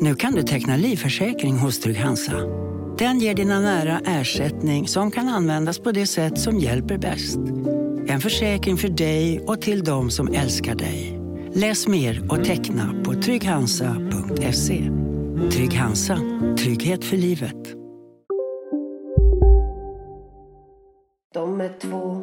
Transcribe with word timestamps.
Nu 0.00 0.14
kan 0.14 0.34
du 0.34 0.42
teckna 0.42 0.76
livförsäkring 0.76 1.58
hos 1.58 1.80
Trygg-Hansa. 1.80 2.32
Den 2.98 3.18
ger 3.18 3.34
dina 3.34 3.60
nära 3.60 4.00
ersättning 4.06 4.88
som 4.88 5.10
kan 5.10 5.28
användas 5.28 5.78
på 5.78 5.92
det 5.92 6.06
sätt 6.06 6.38
som 6.38 6.58
hjälper 6.58 6.98
bäst. 6.98 7.38
En 8.08 8.20
försäkring 8.20 8.76
för 8.76 8.88
dig 8.88 9.40
och 9.46 9.60
till 9.60 9.84
de 9.84 10.10
som 10.10 10.28
älskar 10.28 10.74
dig. 10.74 11.20
Läs 11.54 11.88
mer 11.88 12.32
och 12.32 12.44
teckna 12.44 12.94
på 13.04 13.14
trygghansa.se. 13.14 14.90
Trygg 15.52 15.74
Hansa. 15.74 16.18
Trygghet 16.58 17.04
för 17.04 17.16
livet. 17.16 17.74
De 21.34 21.60
är 21.60 21.78
två, 21.80 22.22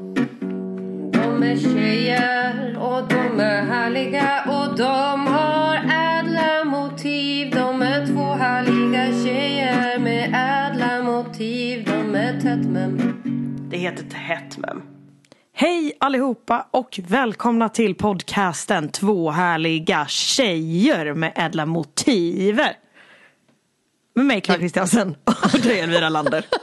de 1.11 1.43
är 1.43 1.57
tjejer 1.57 2.77
och 2.79 3.07
de 3.09 3.39
är 3.39 3.63
härliga 3.63 4.45
och 4.47 4.77
de 4.77 5.24
men 12.75 13.15
Det 13.69 13.77
heter 13.77 14.03
Tätt 14.03 14.57
Mem. 14.57 14.81
Hej 15.53 15.93
allihopa 15.99 16.67
och 16.71 16.99
välkomna 17.07 17.69
till 17.69 17.95
podcasten 17.95 18.89
Två 18.89 19.31
härliga 19.31 20.05
tjejer 20.07 21.13
med 21.13 21.31
ädla 21.35 21.65
motiver. 21.65 22.77
Med 24.15 24.25
mig 24.25 24.41
Clara 24.41 24.59
Kristiansen 24.59 25.15
och 25.53 25.59
dig 25.59 25.79
Elvira 25.79 26.09
Lander. 26.09 26.45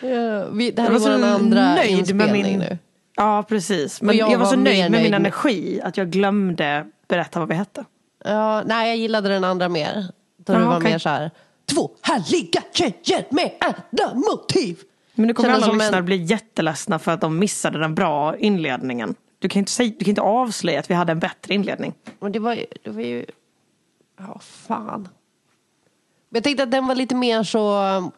Ja, 0.00 0.46
vi, 0.52 0.70
det 0.70 0.82
här 0.82 0.90
Jag 0.92 0.98
var 1.00 1.10
är 1.10 1.14
så 1.18 1.18
vår 1.20 1.28
andra 1.34 1.74
nöjd 1.74 2.14
med 2.14 2.32
min... 2.32 2.58
nu. 2.58 2.78
Ja 3.16 3.44
precis. 3.48 4.02
Men 4.02 4.16
jag, 4.16 4.32
jag 4.32 4.38
var 4.38 4.46
så 4.46 4.56
var 4.56 4.62
nöjd 4.62 4.90
med 4.90 5.02
min 5.02 5.10
med- 5.10 5.20
energi 5.20 5.80
att 5.84 5.96
jag 5.96 6.10
glömde 6.10 6.86
berätta 7.08 7.38
vad 7.40 7.48
vi 7.48 7.54
hette. 7.54 7.84
Ja, 8.24 8.62
nej, 8.66 8.88
jag 8.88 8.96
gillade 8.96 9.28
den 9.28 9.44
andra 9.44 9.68
mer. 9.68 10.04
Då 10.38 10.52
Ja, 10.52 10.58
det 10.58 10.64
var 10.64 10.76
okej. 10.78 10.90
mer 10.90 10.98
så 10.98 11.08
här. 11.08 11.30
Två 11.66 11.90
härliga 12.02 12.62
tjejer 12.72 13.26
med 13.30 13.52
ädla 13.60 14.14
motiv. 14.14 14.78
Men 15.14 15.26
nu 15.26 15.34
kommer 15.34 15.48
Kändes 15.48 15.62
alla 15.62 15.72
som 15.72 15.80
en- 15.80 15.86
lyssnare 15.86 16.02
bli 16.02 16.16
jätteledsna 16.16 16.98
för 16.98 17.12
att 17.12 17.20
de 17.20 17.38
missade 17.38 17.78
den 17.78 17.94
bra 17.94 18.36
inledningen. 18.36 19.14
Du 19.38 19.48
kan 19.48 19.60
inte, 19.60 19.72
säga, 19.72 19.92
du 19.98 20.04
kan 20.04 20.08
inte 20.08 20.20
avslöja 20.20 20.80
att 20.80 20.90
vi 20.90 20.94
hade 20.94 21.12
en 21.12 21.18
bättre 21.18 21.54
inledning. 21.54 21.94
Men 22.18 22.32
det 22.32 22.38
var 22.38 22.54
ju... 22.54 22.66
Det 22.82 22.90
var 22.90 23.02
ju 23.02 23.26
ja, 24.18 24.38
fan. 24.42 25.08
Jag 26.28 26.44
tänkte 26.44 26.62
att 26.62 26.70
den 26.70 26.86
var 26.86 26.94
lite 26.94 27.14
mer 27.14 27.42
så 27.42 27.82
um, 27.96 28.10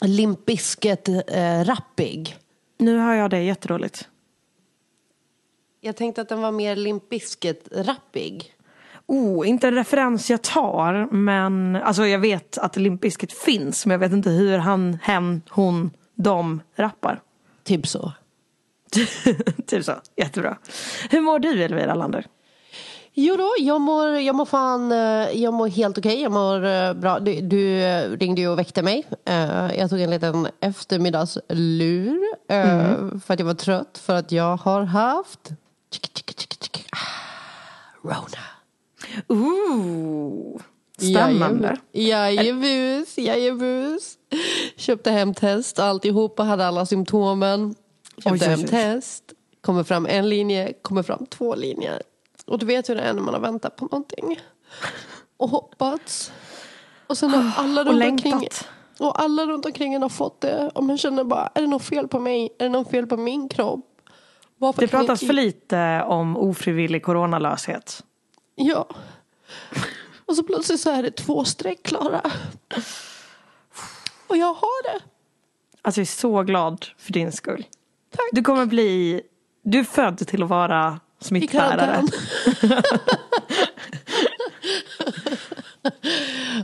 Limp 0.00 0.44
Bizkit 0.46 1.08
eh, 1.08 1.64
rappig. 1.64 2.36
Nu 2.78 2.98
hör 2.98 3.14
jag 3.14 3.30
det 3.30 3.42
jättedåligt. 3.42 4.08
Jag 5.80 5.96
tänkte 5.96 6.20
att 6.20 6.28
den 6.28 6.40
var 6.40 6.52
mer 6.52 6.76
Limp 6.76 7.08
Bizkit 7.08 7.68
rappig. 7.72 8.54
Oh, 9.12 9.48
inte 9.48 9.68
en 9.68 9.74
referens 9.74 10.30
jag 10.30 10.42
tar, 10.42 11.08
men 11.12 11.76
alltså 11.76 12.06
jag 12.06 12.18
vet 12.18 12.58
att 12.58 12.76
Limp 12.76 13.00
Bizkit 13.00 13.32
finns, 13.32 13.86
men 13.86 13.92
jag 13.92 13.98
vet 13.98 14.12
inte 14.12 14.30
hur 14.30 14.58
han, 14.58 14.98
hen, 15.02 15.42
hon, 15.48 15.90
de 16.14 16.62
rappar. 16.76 17.20
Typ 17.64 17.86
så. 17.86 18.12
typ 19.66 19.84
så, 19.84 19.92
jättebra. 20.16 20.56
Hur 21.10 21.20
mår 21.20 21.38
du 21.38 21.62
Elvira 21.64 21.94
Lander? 21.94 22.26
Jo 23.14 23.36
då, 23.36 23.54
jag 23.58 23.80
mår, 23.80 24.08
jag 24.08 24.34
mår 24.34 24.44
fan, 24.44 24.92
eh, 24.92 25.42
jag 25.42 25.54
mår 25.54 25.68
helt 25.68 25.98
okej. 25.98 26.22
Jag 26.22 26.32
mår 26.32 26.64
eh, 26.64 26.92
bra. 26.92 27.20
Du, 27.20 27.40
du 27.40 27.82
eh, 27.82 28.10
ringde 28.10 28.40
ju 28.40 28.48
och 28.48 28.58
väckte 28.58 28.82
mig. 28.82 29.06
Jag 29.76 29.90
tog 29.90 30.00
en 30.00 30.10
liten 30.10 30.48
eftermiddagslur. 30.60 32.20
eh, 32.48 32.94
För 33.24 33.34
att 33.34 33.40
jag 33.40 33.46
var 33.46 33.54
trött. 33.54 33.98
För 34.04 34.14
att 34.14 34.32
jag 34.32 34.56
har 34.56 34.82
haft 34.82 35.50
ah, 36.92 38.08
Rona. 38.08 38.59
Ooh, 39.28 40.60
spännande. 40.98 41.76
Jajebus, 41.92 43.18
jajebus. 43.18 44.18
Köpte 44.76 45.10
hem 45.10 45.34
test, 45.34 45.78
alltihopa, 45.78 46.42
hade 46.42 46.66
alla 46.66 46.86
symptomen. 46.86 47.74
Köpte 48.16 48.30
Oj, 48.30 48.50
hem 48.50 48.60
oj. 48.60 48.66
test, 48.66 49.24
kommer 49.60 49.84
fram 49.84 50.06
en 50.06 50.28
linje, 50.28 50.72
kommer 50.82 51.02
fram 51.02 51.26
två 51.26 51.54
linjer. 51.54 52.02
Och 52.46 52.58
du 52.58 52.66
vet 52.66 52.88
hur 52.88 52.94
det 52.94 53.02
är 53.02 53.12
när 53.12 53.22
man 53.22 53.34
har 53.34 53.40
väntat 53.40 53.76
på 53.76 53.84
någonting. 53.84 54.40
Och 55.36 55.48
hoppats. 55.48 56.32
Och 57.06 57.18
sen 57.18 57.30
har 57.30 57.64
alla 57.64 57.80
Och 57.80 57.86
runt 57.86 58.04
omkring 58.04 58.48
och 58.98 59.22
alla 59.22 59.46
runt 59.46 59.66
omkring 59.66 59.94
en 59.94 60.02
har 60.02 60.08
fått 60.08 60.40
det. 60.40 60.70
Och 60.74 60.84
man 60.84 60.98
känner 60.98 61.24
bara, 61.24 61.50
är 61.54 61.60
det 61.60 61.66
något 61.66 61.82
fel 61.82 62.08
på 62.08 62.20
mig? 62.20 62.56
Är 62.58 62.64
det 62.64 62.70
något 62.70 62.90
fel 62.90 63.06
på 63.06 63.16
min 63.16 63.48
kropp? 63.48 63.86
Varför 64.58 64.80
Det 64.82 64.88
pratas 64.88 65.20
för 65.20 65.32
lite 65.32 66.02
om 66.06 66.36
ofrivillig 66.36 67.04
coronalöshet. 67.04 68.04
Ja. 68.54 68.88
Och 70.26 70.36
så 70.36 70.42
plötsligt 70.42 70.80
så 70.80 70.90
är 70.90 71.02
det 71.02 71.10
två 71.10 71.44
streck 71.44 71.82
klara. 71.82 72.30
Och 74.26 74.36
jag 74.36 74.54
har 74.54 74.92
det. 74.92 75.00
Alltså 75.82 76.00
jag 76.00 76.04
är 76.04 76.06
så 76.06 76.42
glad 76.42 76.86
för 76.98 77.12
din 77.12 77.32
skull. 77.32 77.66
Du 78.32 78.42
kommer 78.42 78.66
bli, 78.66 79.22
du 79.62 79.78
är 79.78 79.84
född 79.84 80.18
till 80.18 80.42
att 80.42 80.48
vara 80.48 81.00
smittbärare. 81.20 82.02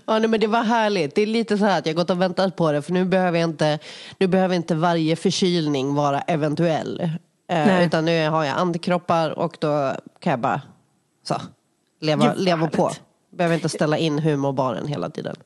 ja, 0.07 0.19
nej, 0.19 0.29
men 0.29 0.41
det 0.41 0.47
var 0.47 0.63
härligt. 0.63 1.15
Det 1.15 1.23
är 1.23 1.27
lite 1.27 1.59
så 1.59 1.65
här 1.65 1.79
att 1.79 1.87
jag 1.87 1.97
gått 1.97 2.11
och 2.11 2.23
väntat 2.23 2.57
på 2.57 2.73
det. 2.73 2.83
För 2.83 2.93
nu 2.93 3.05
behöver 3.05 3.39
jag 3.39 3.51
inte, 3.51 3.79
nu 4.19 4.27
behöver 4.27 4.55
inte 4.55 4.75
varje 4.75 5.17
förkylning 5.17 5.95
vara 5.95 6.21
eventuell. 6.21 7.11
Eh, 7.49 7.87
utan 7.87 8.05
nu 8.05 8.29
har 8.29 8.45
jag 8.45 8.59
antikroppar 8.59 9.39
och 9.39 9.57
då 9.61 9.93
kan 10.21 10.31
jag 10.31 10.41
bara 10.41 10.61
så, 11.23 11.41
leva, 12.01 12.35
leva 12.35 12.69
på. 12.69 12.91
Behöver 13.31 13.55
inte 13.55 13.69
ställa 13.69 13.99
in 13.99 14.19
humorbaren 14.19 14.87
hela 14.87 15.11
tiden. 15.11 15.37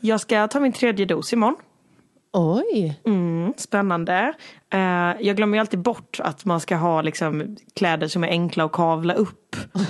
Jag 0.00 0.20
ska 0.20 0.48
ta 0.48 0.60
min 0.60 0.72
tredje 0.72 1.06
dos 1.06 1.32
imorgon. 1.32 1.56
Oj! 2.32 3.00
Mm, 3.06 3.54
spännande. 3.56 4.32
Eh, 4.70 4.80
jag 5.20 5.36
glömmer 5.36 5.56
ju 5.56 5.60
alltid 5.60 5.78
bort 5.78 6.20
att 6.22 6.44
man 6.44 6.60
ska 6.60 6.76
ha 6.76 7.02
liksom, 7.02 7.56
kläder 7.74 8.08
som 8.08 8.24
är 8.24 8.28
enkla 8.28 8.64
att 8.64 8.72
kavla 8.72 9.14
upp. 9.14 9.56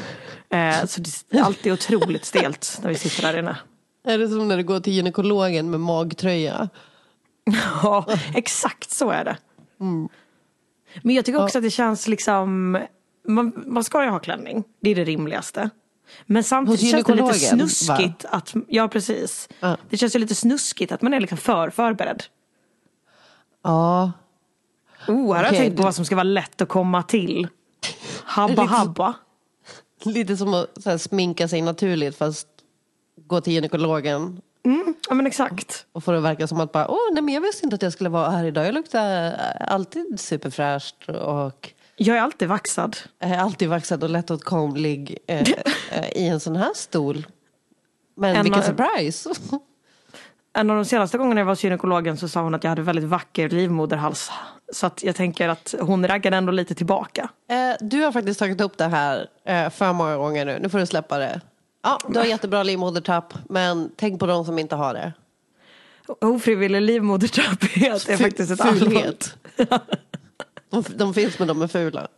Eh, 0.50 0.84
så 0.84 1.00
det 1.00 1.38
är 1.38 1.42
alltid 1.42 1.72
otroligt 1.72 2.24
stelt 2.24 2.78
när 2.82 2.88
vi 2.88 2.94
sitter 2.94 3.32
där 3.32 3.38
inne. 3.38 3.56
Är 4.04 4.18
det 4.18 4.28
som 4.28 4.48
när 4.48 4.56
du 4.56 4.62
går 4.62 4.80
till 4.80 4.92
gynekologen 4.92 5.70
med 5.70 5.80
magtröja? 5.80 6.68
Ja, 7.82 8.06
exakt 8.34 8.90
så 8.90 9.10
är 9.10 9.24
det. 9.24 9.36
Men 11.02 11.14
jag 11.14 11.24
tycker 11.24 11.42
också 11.42 11.58
att 11.58 11.64
det 11.64 11.70
känns 11.70 12.08
liksom, 12.08 12.78
man, 13.28 13.64
man 13.66 13.84
ska 13.84 14.04
ju 14.04 14.10
ha 14.10 14.18
klänning, 14.18 14.64
det 14.80 14.90
är 14.90 14.94
det 14.94 15.04
rimligaste. 15.04 15.70
Men 16.26 16.44
samtidigt 16.44 16.90
känns 16.90 17.04
det 17.06 17.14
lite 17.14 17.34
snuskigt 17.34 18.24
att, 18.24 18.54
ja 18.68 18.88
precis. 18.88 19.48
Ja. 19.60 19.76
Det 19.90 19.96
känns 19.96 20.14
ju 20.14 20.18
lite 20.18 20.34
snuskigt 20.34 20.92
att 20.92 21.02
man 21.02 21.14
är 21.14 21.20
liksom 21.20 21.38
för 21.38 21.70
förberedd. 21.70 22.22
Ja. 23.62 24.12
Oh, 25.08 25.34
här 25.34 25.44
har 25.44 25.52
jag 25.52 25.54
tänkt 25.62 25.76
på 25.76 25.82
vad 25.82 25.94
som 25.94 26.04
ska 26.04 26.14
vara 26.14 26.22
lätt 26.22 26.60
att 26.62 26.68
komma 26.68 27.02
till. 27.02 27.48
Habba 28.24 28.62
Lite- 28.62 28.74
habba. 28.74 29.14
Lite 30.04 30.36
som 30.36 30.54
att 30.54 30.84
här, 30.84 30.98
sminka 30.98 31.48
sig 31.48 31.62
naturligt 31.62 32.16
fast 32.16 32.48
gå 33.26 33.40
till 33.40 33.52
gynekologen 33.52 34.40
Ja 35.08 35.14
men 35.14 35.26
exakt. 35.26 35.86
och 35.92 36.04
få 36.04 36.10
det 36.12 36.18
att 36.18 36.24
verka 36.24 36.46
som 36.46 36.60
att 36.60 36.72
bara, 36.72 36.88
åh 36.88 36.98
nej 37.12 37.22
men 37.22 37.34
jag 37.34 37.40
visste 37.40 37.66
inte 37.66 37.74
att 37.76 37.82
jag 37.82 37.92
skulle 37.92 38.10
vara 38.10 38.30
här 38.30 38.44
idag. 38.44 38.66
Jag 38.66 38.74
luktar 38.74 39.32
alltid 39.60 40.20
superfräscht 40.20 41.08
och 41.08 41.72
Jag 41.96 42.16
är 42.16 42.20
alltid 42.20 42.48
vaxad. 42.48 42.96
är 43.20 43.38
alltid 43.38 43.68
vaxad 43.68 44.04
och 44.04 44.10
lättåtkomlig 44.10 45.18
eh, 45.26 45.40
eh, 45.90 46.08
i 46.14 46.28
en 46.28 46.40
sån 46.40 46.56
här 46.56 46.70
stol. 46.74 47.26
Men 48.16 48.36
En 48.36 48.42
vilken 48.42 48.62
ma- 48.62 48.66
surprise! 48.66 49.30
En 50.56 50.70
av 50.70 50.76
de 50.76 50.84
senaste 50.84 51.18
gångerna 51.18 51.40
jag 51.40 51.44
var 51.46 51.52
hos 51.52 51.64
gynekologen 51.64 52.16
så 52.16 52.28
sa 52.28 52.42
hon 52.42 52.54
att 52.54 52.64
jag 52.64 52.68
hade 52.68 52.82
väldigt 52.82 53.04
vacker 53.04 53.48
livmoderhals. 53.48 54.30
Så 54.72 54.86
att 54.86 55.02
jag 55.02 55.16
tänker 55.16 55.48
att 55.48 55.74
hon 55.80 56.06
raggade 56.08 56.36
ändå 56.36 56.52
lite 56.52 56.74
tillbaka. 56.74 57.28
Eh, 57.50 57.76
du 57.80 58.02
har 58.02 58.12
faktiskt 58.12 58.38
tagit 58.40 58.60
upp 58.60 58.78
det 58.78 58.84
här 58.84 59.28
eh, 59.44 59.70
för 59.70 59.92
många 59.92 60.16
gånger 60.16 60.44
nu. 60.44 60.58
Nu 60.62 60.68
får 60.68 60.78
du 60.78 60.86
släppa 60.86 61.18
det. 61.18 61.40
Ja, 61.82 61.98
du 62.08 62.18
har 62.18 62.26
jättebra 62.26 62.62
livmodertapp, 62.62 63.34
men 63.48 63.90
tänk 63.96 64.20
på 64.20 64.26
de 64.26 64.44
som 64.44 64.58
inte 64.58 64.76
har 64.76 64.94
det. 64.94 65.12
Ofrivillig 66.20 66.82
livmodertapphet 66.82 68.08
är 68.08 68.16
faktiskt 68.16 68.50
ett 68.52 68.60
allvarligt. 68.60 69.36
De, 70.96 71.14
finns 71.14 71.38
men 71.38 71.48
de 71.48 71.62
är 71.62 71.66
fula. 71.66 72.08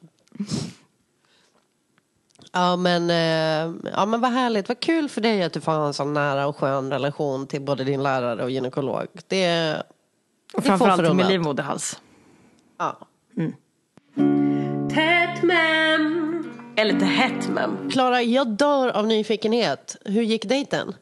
Ja 2.53 2.77
men, 2.77 3.11
eh, 3.11 3.91
ja 3.93 4.07
men 4.07 4.21
vad 4.21 4.31
härligt, 4.33 4.69
vad 4.69 4.81
kul 4.81 5.09
för 5.09 5.21
dig 5.21 5.43
att 5.43 5.53
du 5.53 5.61
får 5.61 5.73
ha 5.73 5.87
en 5.87 5.95
sån 5.95 6.13
nära 6.15 6.47
och 6.47 6.57
skön 6.57 6.91
relation 6.91 7.47
till 7.47 7.63
både 7.63 7.85
din 7.85 8.03
lärare 8.03 8.43
och 8.43 8.51
gynekolog. 8.51 9.07
Det, 9.29 9.77
Och 10.55 10.65
framförallt 10.65 10.99
med 11.01 11.07
förunnat. 11.07 11.29
livmoderhals. 11.31 12.01
Ja. 12.79 12.99
Tätt 14.95 15.43
mem. 15.43 16.23
Är 16.77 16.85
lite 16.85 17.05
hett 17.05 17.49
men. 17.49 17.91
Klara, 17.91 18.23
jag 18.23 18.49
dör 18.49 18.89
av 18.89 19.07
nyfikenhet. 19.07 19.97
Hur 20.05 20.23
gick 20.23 20.45
dejten? 20.49 20.95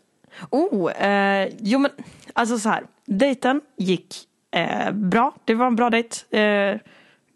Oh, 0.51 0.93
eh, 0.93 1.49
jo 1.61 1.79
men 1.79 1.91
alltså 2.33 2.59
så 2.59 2.69
här. 2.69 2.87
Dejten 3.07 3.61
gick 3.77 4.15
eh, 4.51 4.93
bra. 4.93 5.35
Det 5.45 5.55
var 5.55 5.67
en 5.67 5.77
bra 5.77 5.91
dejt. 5.91 6.39
Eh, 6.39 6.79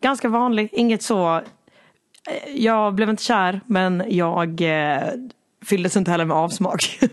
ganska 0.00 0.28
vanlig, 0.28 0.68
inget 0.72 1.02
så. 1.02 1.36
Eh, 1.36 1.42
jag 2.56 2.94
blev 2.94 3.10
inte 3.10 3.22
kär 3.22 3.60
men 3.66 4.04
jag 4.08 4.60
eh, 4.60 5.02
fylldes 5.64 5.96
inte 5.96 6.10
heller 6.10 6.24
med 6.24 6.36
avsmak. 6.36 6.98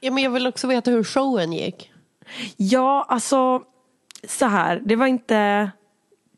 Ja, 0.00 0.12
men 0.12 0.22
jag 0.22 0.30
vill 0.30 0.46
också 0.46 0.66
veta 0.66 0.90
hur 0.90 1.04
showen 1.04 1.52
gick. 1.52 1.92
ja, 2.56 3.06
alltså 3.08 3.62
så 4.28 4.46
här. 4.46 4.82
Det 4.84 4.96
var 4.96 5.06
inte 5.06 5.70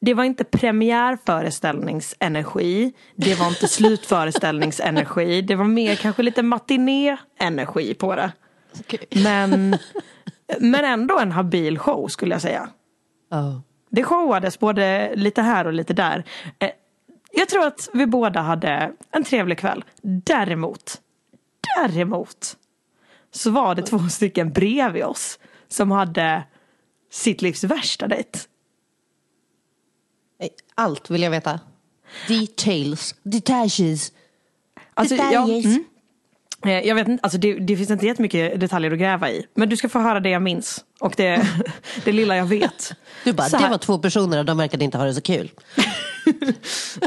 det 0.00 0.14
var 0.14 0.24
inte 0.24 0.44
premiärföreställningsenergi. 0.44 2.92
Det 3.16 3.34
var 3.34 3.48
inte 3.48 3.68
slutföreställningsenergi. 3.68 5.42
Det 5.42 5.54
var 5.54 5.64
mer 5.64 5.94
kanske 5.94 6.22
lite 6.22 6.42
matiné-energi 6.42 7.94
på 7.94 8.14
det. 8.14 8.32
Men, 9.24 9.76
men 10.60 10.84
ändå 10.84 11.18
en 11.18 11.32
habil 11.32 11.78
show 11.78 12.08
skulle 12.08 12.34
jag 12.34 12.42
säga. 12.42 12.68
Oh. 13.30 13.58
Det 13.90 14.02
showades 14.04 14.58
både 14.58 15.12
lite 15.16 15.42
här 15.42 15.66
och 15.66 15.72
lite 15.72 15.92
där. 15.94 16.24
Eh, 16.58 16.70
Jag 17.32 17.48
tror 17.48 17.66
att 17.66 17.88
vi 17.92 18.06
båda 18.06 18.40
hade 18.40 18.92
en 19.10 19.24
trevlig 19.24 19.58
kväll. 19.58 19.84
Däremot, 20.02 21.00
däremot 21.76 22.56
så 23.30 23.50
var 23.50 23.74
det 23.74 23.82
två 23.82 23.98
stycken 23.98 24.52
bredvid 24.52 25.04
oss 25.04 25.38
som 25.68 25.90
hade 25.90 26.44
sitt 27.10 27.42
livs 27.42 27.64
värsta 27.64 28.08
dejt. 28.08 28.38
Allt 30.74 31.10
vill 31.10 31.22
jag 31.22 31.30
veta. 31.30 31.60
Details. 32.28 33.14
Detaches. 33.22 34.12
Alltså, 34.94 35.14
ja, 35.14 35.24
Detaljer. 35.30 35.66
mm. 35.66 35.84
Eh, 36.64 36.70
Jag 36.86 36.94
vet 36.94 37.08
inte, 37.08 37.22
alltså 37.22 37.38
det, 37.38 37.54
det 37.54 37.76
finns 37.76 37.90
inte 37.90 38.06
jättemycket 38.06 38.60
detaljer 38.60 38.90
att 38.90 38.98
gräva 38.98 39.30
i. 39.30 39.46
Men 39.54 39.68
du 39.68 39.76
ska 39.76 39.88
få 39.88 39.98
höra 39.98 40.20
det 40.20 40.30
jag 40.30 40.42
minns. 40.42 40.84
Och 41.00 41.14
det, 41.16 41.48
det 42.04 42.12
lilla 42.12 42.36
jag 42.36 42.46
vet. 42.46 42.94
Du 43.24 43.32
bara, 43.32 43.48
det 43.48 43.68
var 43.68 43.78
två 43.78 43.98
personer 43.98 44.38
och 44.38 44.44
de 44.44 44.58
verkade 44.58 44.84
inte 44.84 44.98
ha 44.98 45.04
det 45.04 45.14
så 45.14 45.20
kul. 45.20 45.50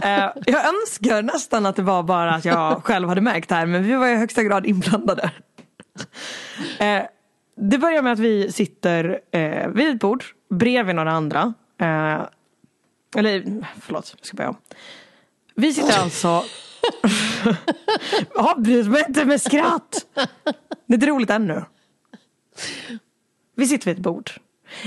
Eh, 0.03 0.29
jag 0.45 0.65
önskar 0.67 1.21
nästan 1.21 1.65
att 1.65 1.75
det 1.75 1.81
var 1.81 2.03
bara 2.03 2.33
att 2.35 2.45
jag 2.45 2.83
själv 2.83 3.09
hade 3.09 3.21
märkt 3.21 3.49
det 3.49 3.55
här. 3.55 3.65
Men 3.65 3.83
vi 3.83 3.93
var 3.95 4.07
i 4.07 4.15
högsta 4.15 4.43
grad 4.43 4.65
inblandade. 4.65 5.31
Eh, 6.79 7.01
det 7.55 7.77
börjar 7.77 8.01
med 8.01 8.13
att 8.13 8.19
vi 8.19 8.51
sitter 8.51 9.19
vid 9.73 9.87
ett 9.89 9.99
bord 9.99 10.23
bredvid 10.49 10.95
några 10.95 11.11
andra. 11.11 11.53
Eller 13.15 13.63
förlåt, 13.81 14.15
jag 14.17 14.25
ska 14.25 14.37
börja 14.37 14.49
om. 14.49 14.57
Vi 15.55 15.73
sitter 15.73 15.99
alltså... 15.99 16.43
Avbryt 18.35 18.87
mig 18.87 19.03
inte 19.07 19.25
med 19.25 19.41
skratt! 19.41 20.05
Det 20.85 20.93
är 20.93 20.93
inte 20.93 21.05
roligt 21.05 21.29
ännu. 21.29 21.65
Vi 23.55 23.67
sitter 23.67 23.85
vid 23.85 23.95
ett 23.95 24.03
bord. 24.03 24.31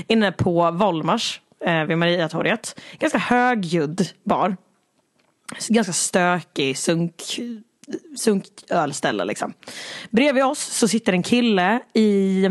Inne 0.08 0.32
på 0.32 0.70
Volmars 0.70 1.40
eh, 1.64 1.84
vid 1.84 1.98
Mariatorget. 1.98 2.80
Ganska 2.98 3.18
högljudd 3.18 4.08
bar. 4.24 4.56
Ganska 5.68 5.92
stökig 5.92 6.78
sunk, 6.78 7.22
sunkölställe 8.16 9.24
liksom. 9.24 9.52
Bredvid 10.10 10.44
oss 10.44 10.60
så 10.60 10.88
sitter 10.88 11.12
en 11.12 11.22
kille 11.22 11.80
i... 11.92 12.48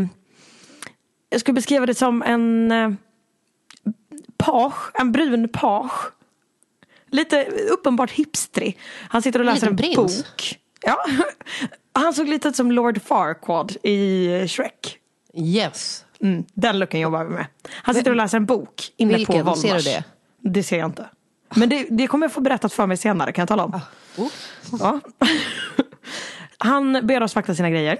Jag 1.28 1.40
skulle 1.40 1.54
beskriva 1.54 1.86
det 1.86 1.94
som 1.94 2.22
en 2.22 2.72
eh, 2.72 2.90
page, 4.36 4.90
en 4.94 5.12
brun 5.12 5.48
page. 5.48 6.12
Lite 7.14 7.44
uppenbart 7.70 8.10
hipstrig. 8.10 8.78
Han 9.08 9.22
sitter 9.22 9.38
och 9.38 9.44
läser 9.44 9.66
en 9.66 9.76
prins. 9.76 9.96
bok. 9.96 10.58
Ja. 10.82 11.04
Han 11.92 12.14
såg 12.14 12.28
lite 12.28 12.48
ut 12.48 12.56
som 12.56 12.72
Lord 12.72 13.02
Farquaad 13.02 13.76
i 13.82 14.28
Shrek. 14.48 14.98
Yes. 15.34 16.04
Mm, 16.20 16.44
den 16.54 16.78
looken 16.78 17.00
jobbar 17.00 17.24
vi 17.24 17.30
med. 17.34 17.46
Han 17.72 17.94
sitter 17.94 18.10
och 18.10 18.16
läser 18.16 18.36
en 18.36 18.46
bok 18.46 18.92
inne 18.96 19.16
Vilken? 19.16 19.32
på 19.32 19.42
Volmars. 19.42 19.60
Ser 19.60 19.74
du 19.76 19.82
det? 19.82 20.04
Det 20.40 20.62
ser 20.62 20.78
jag 20.78 20.88
inte. 20.88 21.08
Men 21.54 21.68
det, 21.68 21.86
det 21.90 22.06
kommer 22.06 22.26
jag 22.26 22.32
få 22.32 22.40
berättat 22.40 22.72
för 22.72 22.86
mig 22.86 22.96
senare 22.96 23.32
kan 23.32 23.42
jag 23.42 23.48
tala 23.48 23.64
om. 23.64 23.80
Oh. 24.16 24.30
Ja. 24.80 25.00
Han 26.58 27.06
ber 27.06 27.22
oss 27.22 27.34
vakta 27.34 27.54
sina 27.54 27.70
grejer 27.70 27.98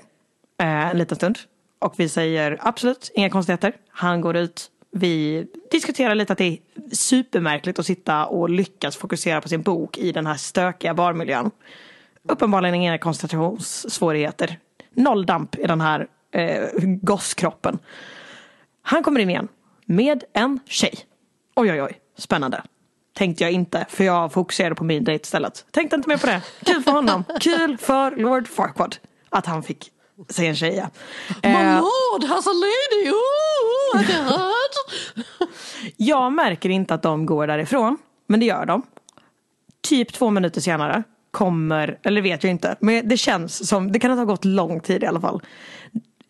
eh, 0.60 0.90
en 0.90 0.98
liten 0.98 1.16
stund. 1.16 1.38
Och 1.78 1.94
vi 1.96 2.08
säger 2.08 2.58
absolut, 2.60 3.10
inga 3.14 3.30
konstigheter. 3.30 3.72
Han 3.88 4.20
går 4.20 4.36
ut. 4.36 4.70
Vi 4.96 5.46
diskuterar 5.70 6.14
lite 6.14 6.32
att 6.32 6.38
det 6.38 6.44
är 6.44 6.58
supermärkligt 6.92 7.78
att 7.78 7.86
sitta 7.86 8.26
och 8.26 8.50
lyckas 8.50 8.96
fokusera 8.96 9.40
på 9.40 9.48
sin 9.48 9.62
bok 9.62 9.98
i 9.98 10.12
den 10.12 10.26
här 10.26 10.34
stökiga 10.34 10.94
barmiljön. 10.94 11.50
Uppenbarligen 12.28 12.74
inga 12.74 12.98
koncentrationssvårigheter. 12.98 14.58
Noll 14.90 15.26
damp 15.26 15.58
i 15.58 15.66
den 15.66 15.80
här 15.80 16.06
eh, 16.32 16.68
gosskroppen. 16.84 17.78
Han 18.82 19.02
kommer 19.02 19.20
in 19.20 19.30
igen 19.30 19.48
med 19.84 20.24
en 20.32 20.60
tjej. 20.66 20.94
Oj 21.56 21.72
oj 21.72 21.82
oj, 21.82 21.98
spännande. 22.18 22.62
Tänkte 23.12 23.44
jag 23.44 23.52
inte, 23.52 23.86
för 23.88 24.04
jag 24.04 24.32
fokuserade 24.32 24.74
på 24.74 24.84
min 24.84 25.04
dejt 25.04 25.22
istället. 25.22 25.66
Tänkte 25.70 25.96
inte 25.96 26.08
mer 26.08 26.18
på 26.18 26.26
det. 26.26 26.42
Kul 26.64 26.82
för 26.82 26.92
honom. 26.92 27.24
Kul 27.40 27.78
för 27.78 28.16
Lord 28.16 28.48
Farquaad 28.48 28.96
att 29.28 29.46
han 29.46 29.62
fick 29.62 29.90
se 30.28 30.46
en 30.46 30.56
tjej. 30.56 30.84
My 31.42 31.48
Eh, 31.50 31.76
lord 31.80 32.24
has 32.28 32.46
a 32.46 32.50
lady! 32.52 33.10
Ooh, 33.10 34.00
I 34.00 34.04
heard. 34.12 35.24
jag 35.96 36.32
märker 36.32 36.68
inte 36.68 36.94
att 36.94 37.02
de 37.02 37.26
går 37.26 37.46
därifrån, 37.46 37.96
men 38.26 38.40
det 38.40 38.46
gör 38.46 38.66
de. 38.66 38.82
Typ 39.82 40.12
två 40.12 40.30
minuter 40.30 40.60
senare 40.60 41.02
kommer, 41.30 41.98
eller 42.02 42.22
vet 42.22 42.44
jag 42.44 42.50
inte, 42.50 42.76
men 42.80 43.08
det 43.08 43.16
känns 43.16 43.68
som, 43.68 43.92
det 43.92 43.98
kan 43.98 44.18
ha 44.18 44.24
gått 44.24 44.44
lång 44.44 44.80
tid 44.80 45.02
i 45.02 45.06
alla 45.06 45.20
fall. 45.20 45.42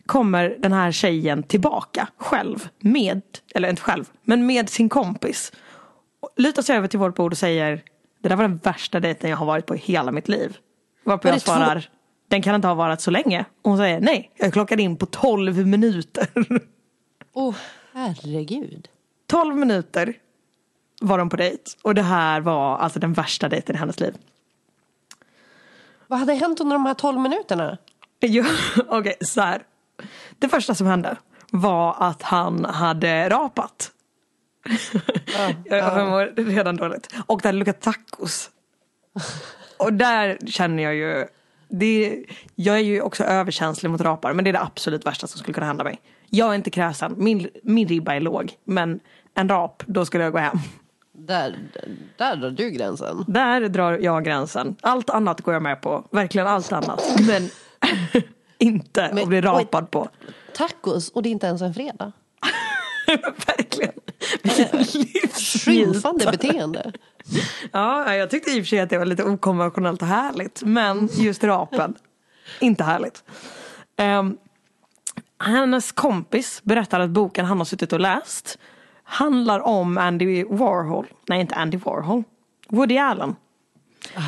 Kommer 0.05 0.55
den 0.59 0.73
här 0.73 0.91
tjejen 0.91 1.43
tillbaka 1.43 2.07
själv 2.17 2.69
med, 2.79 3.21
eller 3.55 3.69
inte 3.69 3.81
själv, 3.81 4.05
men 4.23 4.45
med 4.45 4.69
sin 4.69 4.89
kompis. 4.89 5.51
Lutar 6.37 6.61
sig 6.61 6.77
över 6.77 6.87
till 6.87 6.99
vårt 6.99 7.15
bord 7.15 7.31
och 7.31 7.37
säger 7.37 7.81
Det 8.21 8.29
där 8.29 8.35
var 8.35 8.43
den 8.43 8.57
värsta 8.57 8.99
dejten 8.99 9.29
jag 9.29 9.37
har 9.37 9.45
varit 9.45 9.65
på 9.65 9.75
i 9.75 9.77
hela 9.77 10.11
mitt 10.11 10.27
liv. 10.27 10.57
Varpå 11.03 11.27
Var 11.27 11.31
jag 11.31 11.35
det 11.35 11.45
två- 11.45 11.51
svarar 11.51 11.89
Den 12.27 12.41
kan 12.41 12.55
inte 12.55 12.67
ha 12.67 12.75
varit 12.75 13.01
så 13.01 13.11
länge. 13.11 13.45
Och 13.61 13.69
hon 13.71 13.77
säger 13.77 13.99
nej, 13.99 14.31
jag 14.35 14.53
klockade 14.53 14.83
in 14.83 14.97
på 14.97 15.05
12 15.05 15.67
minuter. 15.67 16.27
Oh, 17.33 17.55
herregud. 17.93 18.87
12 19.27 19.55
minuter 19.55 20.13
var 21.01 21.17
de 21.17 21.29
på 21.29 21.35
dejt. 21.35 21.63
Och 21.83 21.95
det 21.95 22.01
här 22.01 22.41
var 22.41 22.77
alltså 22.77 22.99
den 22.99 23.13
värsta 23.13 23.49
dejten 23.49 23.75
i 23.75 23.79
hennes 23.79 23.99
liv. 23.99 24.17
Vad 26.07 26.19
hade 26.19 26.33
hänt 26.33 26.59
under 26.59 26.75
de 26.75 26.85
här 26.85 26.93
12 26.93 27.19
minuterna? 27.19 27.77
Jo, 28.21 28.43
Okej, 28.87 29.15
så 29.21 29.41
här. 29.41 29.63
Det 30.39 30.49
första 30.49 30.75
som 30.75 30.87
hände 30.87 31.17
var 31.51 31.95
att 31.99 32.21
han 32.21 32.65
hade 32.65 33.29
rapat. 33.29 33.91
jag 35.65 36.07
mår 36.09 36.45
redan 36.45 36.75
dåligt. 36.75 37.13
Och 37.25 37.41
det 37.41 37.47
hade 37.47 37.57
luktat 37.57 37.81
tacos. 37.81 38.49
Och 39.77 39.93
där 39.93 40.37
känner 40.47 40.83
jag 40.83 40.95
ju, 40.95 41.27
det, 41.67 42.23
jag 42.55 42.75
är 42.75 42.79
ju 42.83 43.01
också 43.01 43.23
överkänslig 43.23 43.89
mot 43.89 44.01
rapar 44.01 44.33
men 44.33 44.43
det 44.43 44.51
är 44.51 44.53
det 44.53 44.61
absolut 44.61 45.05
värsta 45.05 45.27
som 45.27 45.39
skulle 45.39 45.53
kunna 45.53 45.67
hända 45.67 45.83
mig. 45.83 45.99
Jag 46.29 46.49
är 46.51 46.55
inte 46.55 46.69
kräsen, 46.69 47.15
min, 47.17 47.49
min 47.63 47.87
ribba 47.87 48.13
är 48.15 48.19
låg. 48.19 48.51
Men 48.63 48.99
en 49.33 49.49
rap, 49.49 49.83
då 49.85 50.05
skulle 50.05 50.23
jag 50.23 50.33
gå 50.33 50.39
hem. 50.39 50.57
Där, 51.17 51.55
där 52.17 52.35
drar 52.35 52.49
du 52.51 52.69
gränsen. 52.69 53.25
Där 53.27 53.61
drar 53.69 53.97
jag 54.01 54.23
gränsen. 54.25 54.75
Allt 54.81 55.09
annat 55.09 55.41
går 55.41 55.53
jag 55.53 55.63
med 55.63 55.81
på. 55.81 56.07
Verkligen 56.11 56.47
allt 56.47 56.71
annat. 56.71 57.03
Men 57.27 57.49
inte 58.57 59.09
Men- 59.13 59.23
att 59.23 59.29
bli 59.29 59.41
rapad 59.41 59.91
på. 59.91 60.09
Tacos 60.53 61.09
och 61.09 61.23
det 61.23 61.29
är 61.29 61.31
inte 61.31 61.47
ens 61.47 61.61
en 61.61 61.73
fredag. 61.73 62.11
Verkligen. 63.47 63.93
Vilken 64.43 64.79
Skymfande 65.33 66.25
beteende. 66.31 66.91
Ja, 67.71 68.15
jag 68.15 68.29
tyckte 68.29 68.51
i 68.51 68.61
och 68.61 68.63
för 68.63 68.67
sig 68.67 68.79
att 68.79 68.89
det 68.89 68.97
var 68.97 69.05
lite 69.05 69.23
okonventionellt 69.23 70.01
och 70.01 70.07
härligt. 70.07 70.63
Men 70.63 71.09
just 71.11 71.43
rapen, 71.43 71.95
inte 72.59 72.83
härligt. 72.83 73.23
Um, 73.97 74.37
hennes 75.39 75.91
kompis 75.91 76.61
berättar 76.63 76.99
att 76.99 77.09
boken 77.09 77.45
han 77.45 77.57
har 77.57 77.65
suttit 77.65 77.93
och 77.93 77.99
läst 77.99 78.57
handlar 79.03 79.59
om 79.59 79.97
Andy 79.97 80.43
Warhol. 80.43 81.05
Nej, 81.27 81.41
inte 81.41 81.55
Andy 81.55 81.77
Warhol. 81.77 82.23
Woody 82.69 82.97
Allen. 82.97 83.35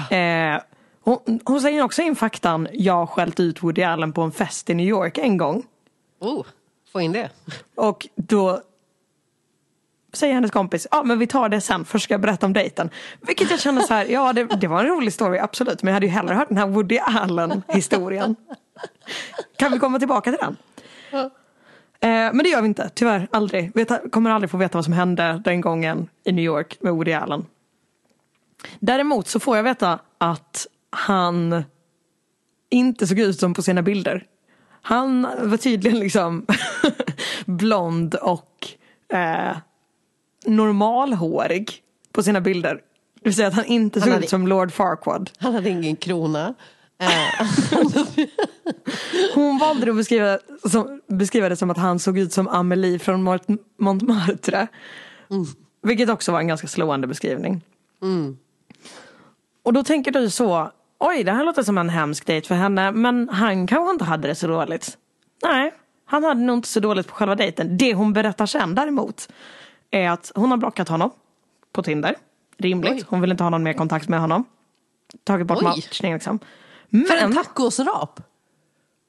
Eh, 0.10 0.62
hon, 1.02 1.40
hon 1.44 1.62
säger 1.62 1.84
också 1.84 2.02
in 2.02 2.16
faktan, 2.16 2.68
jag 2.74 2.94
har 2.94 3.06
skällt 3.06 3.40
ut 3.40 3.64
Woody 3.64 3.84
Allen 3.84 4.14
på 4.14 4.22
en 4.22 4.32
fest 4.32 4.70
i 4.70 4.74
New 4.74 4.88
York 4.88 5.18
en 5.18 5.38
gång. 5.38 5.64
Oh, 6.20 6.46
få 6.92 7.02
in 7.02 7.12
det. 7.12 7.30
Och 7.76 8.08
då 8.16 8.62
säger 10.14 10.34
hennes 10.34 10.52
kompis, 10.52 10.88
ja 10.92 11.04
men 11.04 11.20
vi 11.20 11.28
tar 11.28 11.50
det 11.50 11.62
sen, 11.62 11.86
först 11.86 12.04
ska 12.04 12.14
jag 12.14 12.22
berätta 12.22 12.46
om 12.46 12.54
dejten. 12.54 12.90
Vilket 13.22 13.52
jag 13.52 13.60
känner 13.60 13.82
så 13.82 13.94
här, 13.94 14.06
ja 14.06 14.34
det, 14.34 14.44
det 14.44 14.68
var 14.68 14.80
en 14.80 14.88
rolig 14.88 15.14
story 15.14 15.40
absolut, 15.40 15.84
men 15.84 15.92
jag 15.92 15.94
hade 15.94 16.06
ju 16.06 16.12
hellre 16.12 16.36
hört 16.36 16.48
den 16.48 16.58
här 16.58 16.68
Woody 16.68 16.98
Allen 16.98 17.64
historien. 17.68 18.36
Kan 19.58 19.72
vi 19.72 19.80
komma 19.80 20.00
tillbaka 20.00 20.32
till 20.32 20.40
den? 20.42 20.58
Eh, 22.00 22.10
men 22.10 22.38
det 22.38 22.50
gör 22.50 22.62
vi 22.62 22.68
inte, 22.68 22.90
tyvärr 22.94 23.28
aldrig. 23.32 23.72
Vi 23.76 23.86
kommer 24.12 24.30
aldrig 24.30 24.52
få 24.52 24.58
veta 24.58 24.78
vad 24.78 24.86
som 24.86 24.94
hände 24.94 25.42
den 25.46 25.62
gången 25.62 26.10
i 26.24 26.32
New 26.32 26.46
York 26.46 26.78
med 26.82 26.94
Woody 26.94 27.14
Allen. 27.14 27.46
Däremot 28.80 29.28
så 29.28 29.40
får 29.40 29.56
jag 29.56 29.64
veta 29.64 30.00
att 30.18 30.68
han 30.90 31.64
inte 32.70 33.08
såg 33.08 33.20
ut 33.20 33.40
som 33.40 33.54
på 33.54 33.62
sina 33.62 33.82
bilder. 33.82 34.26
Han 34.82 35.22
var 35.22 35.58
tydligen 35.58 36.00
liksom 36.00 36.46
blond 37.46 38.16
och 38.16 38.68
eh, 39.14 39.58
normalhårig 40.48 41.82
på 42.12 42.24
sina 42.24 42.42
bilder. 42.42 42.76
Det 42.76 43.30
vill 43.30 43.36
säga 43.36 43.48
att 43.48 43.54
han 43.54 43.66
inte 43.66 44.00
Han 44.00 44.04
såg 44.06 44.14
hade- 44.14 44.24
ut 44.26 44.30
som 44.30 44.48
Lord 44.48 44.72
Farquaad. 44.72 45.30
Han 45.38 45.54
hade 45.54 45.70
ingen 45.70 45.96
krona. 45.96 46.54
Eh, 47.00 47.48
Hon 49.36 49.58
valde 49.58 49.90
att 49.92 49.96
beskriva, 49.98 50.40
som, 50.70 51.02
beskriva 51.08 51.50
det 51.50 51.56
som 51.56 51.70
att 51.70 51.78
han 51.78 52.00
såg 52.00 52.18
ut 52.18 52.34
som 52.34 52.48
Amelie 52.48 53.00
från 53.00 53.28
Mont- 53.28 53.58
Montmartre. 53.80 54.68
Vilket 55.84 56.10
också 56.10 56.32
var 56.32 56.40
en 56.40 56.48
ganska 56.48 56.68
slående 56.68 57.08
beskrivning. 57.08 57.62
Och 59.64 59.74
då 59.74 59.84
tänker 59.84 60.12
du 60.12 60.30
så, 60.30 60.72
oj 61.00 61.24
det 61.24 61.32
här 61.32 61.44
låter 61.44 61.64
som 61.64 61.78
en 61.78 61.90
hemsk 61.90 62.26
dejt 62.26 62.48
för 62.48 62.56
henne 62.56 62.92
men 62.92 63.30
han 63.30 63.68
kanske 63.68 63.92
inte 63.92 64.06
hade 64.06 64.28
det 64.28 64.36
så 64.36 64.48
dåligt. 64.48 64.98
Nej, 65.44 65.74
han 66.06 66.24
hade 66.24 66.42
nog 66.42 66.58
inte 66.58 66.68
så 66.70 66.80
dåligt 66.80 67.08
på 67.08 67.14
själva 67.16 67.36
dejten. 67.36 67.78
Det 67.78 67.94
hon 67.94 68.14
berättar 68.14 68.46
sen 68.46 68.76
däremot 68.76 69.30
är 69.92 70.10
att 70.10 70.32
hon 70.36 70.52
har 70.52 70.58
blockat 70.58 70.90
honom 70.90 71.10
på 71.72 71.84
Tinder. 71.84 72.16
Rimligt, 72.58 72.92
Oj. 72.94 73.04
hon 73.10 73.22
vill 73.22 73.32
inte 73.32 73.44
ha 73.44 73.50
någon 73.50 73.64
mer 73.64 73.74
kontakt 73.74 74.10
med 74.10 74.20
honom. 74.20 74.46
Tagit 75.24 75.48
bort 75.48 75.58
Oj. 75.58 75.64
matchning 75.64 76.14
liksom. 76.14 76.40
för 76.92 76.98
en 77.18 77.30
Men- 77.30 77.34
tacosrap. 77.34 78.22